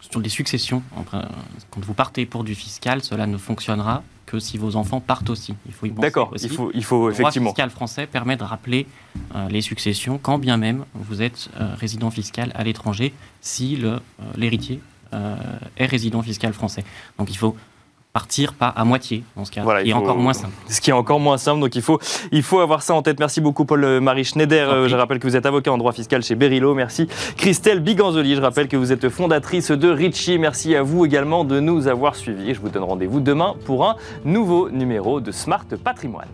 sur 0.00 0.20
les 0.20 0.28
successions, 0.28 0.82
quand 1.70 1.84
vous 1.84 1.94
partez 1.94 2.26
pour 2.26 2.44
du 2.44 2.54
fiscal, 2.54 3.02
cela 3.02 3.26
ne 3.26 3.38
fonctionnera 3.38 4.02
que 4.32 4.38
si 4.38 4.56
vos 4.56 4.76
enfants 4.76 5.00
partent 5.00 5.30
aussi. 5.30 5.54
Il 5.66 5.72
faut 5.74 5.86
y 5.86 5.90
penser 5.90 6.00
D'accord, 6.00 6.32
il 6.40 6.48
faut, 6.48 6.70
il 6.74 6.82
faut 6.82 7.10
effectivement. 7.10 7.50
Le 7.50 7.54
droit 7.54 7.66
fiscal 7.66 7.70
français 7.70 8.06
permet 8.06 8.36
de 8.36 8.44
rappeler 8.44 8.86
les 9.50 9.60
successions 9.60 10.18
quand 10.18 10.38
bien 10.38 10.56
même 10.56 10.86
vous 10.94 11.20
êtes 11.20 11.50
résident 11.78 12.10
fiscal 12.10 12.50
à 12.54 12.64
l'étranger 12.64 13.12
si 13.42 13.78
l'héritier 14.36 14.80
euh, 15.14 15.36
est 15.76 15.84
résident 15.84 16.22
fiscal 16.22 16.54
français. 16.54 16.84
Donc 17.18 17.28
il 17.30 17.36
faut 17.36 17.54
partir 18.12 18.52
pas 18.52 18.68
à 18.68 18.84
moitié 18.84 19.24
dans 19.36 19.44
ce 19.44 19.50
cas, 19.50 19.62
Voilà, 19.62 19.82
il 19.82 19.88
est 19.88 19.92
faut- 19.92 19.98
encore 19.98 20.18
moins 20.18 20.34
simple. 20.34 20.52
Ce 20.68 20.80
qui 20.80 20.90
est 20.90 20.92
encore 20.92 21.18
moins 21.20 21.38
simple, 21.38 21.60
donc 21.60 21.74
il 21.74 21.82
faut, 21.82 21.98
il 22.30 22.42
faut 22.42 22.60
avoir 22.60 22.82
ça 22.82 22.94
en 22.94 23.02
tête. 23.02 23.18
Merci 23.18 23.40
beaucoup 23.40 23.64
Paul-Marie 23.64 24.24
Schneider. 24.24 24.66
Merci. 24.68 24.80
Euh, 24.84 24.88
Je 24.88 24.96
rappelle 24.96 25.18
que 25.18 25.26
vous 25.26 25.36
êtes 25.36 25.46
avocat 25.46 25.72
en 25.72 25.78
droit 25.78 25.92
fiscal 25.92 26.22
chez 26.22 26.34
Berilo. 26.34 26.74
Merci 26.74 27.08
Christelle 27.36 27.80
Biganzoli. 27.80 28.34
Je 28.36 28.40
rappelle 28.42 28.68
que 28.68 28.76
vous 28.76 28.92
êtes 28.92 29.08
fondatrice 29.08 29.70
de 29.70 29.88
Richie. 29.88 30.38
Merci 30.38 30.76
à 30.76 30.82
vous 30.82 31.06
également 31.06 31.44
de 31.44 31.58
nous 31.60 31.88
avoir 31.88 32.14
suivis. 32.16 32.54
Je 32.54 32.60
vous 32.60 32.68
donne 32.68 32.84
rendez-vous 32.84 33.20
demain 33.20 33.54
pour 33.64 33.86
un 33.88 33.96
nouveau 34.24 34.68
numéro 34.68 35.20
de 35.20 35.32
Smart 35.32 35.64
Patrimoine. 35.82 36.28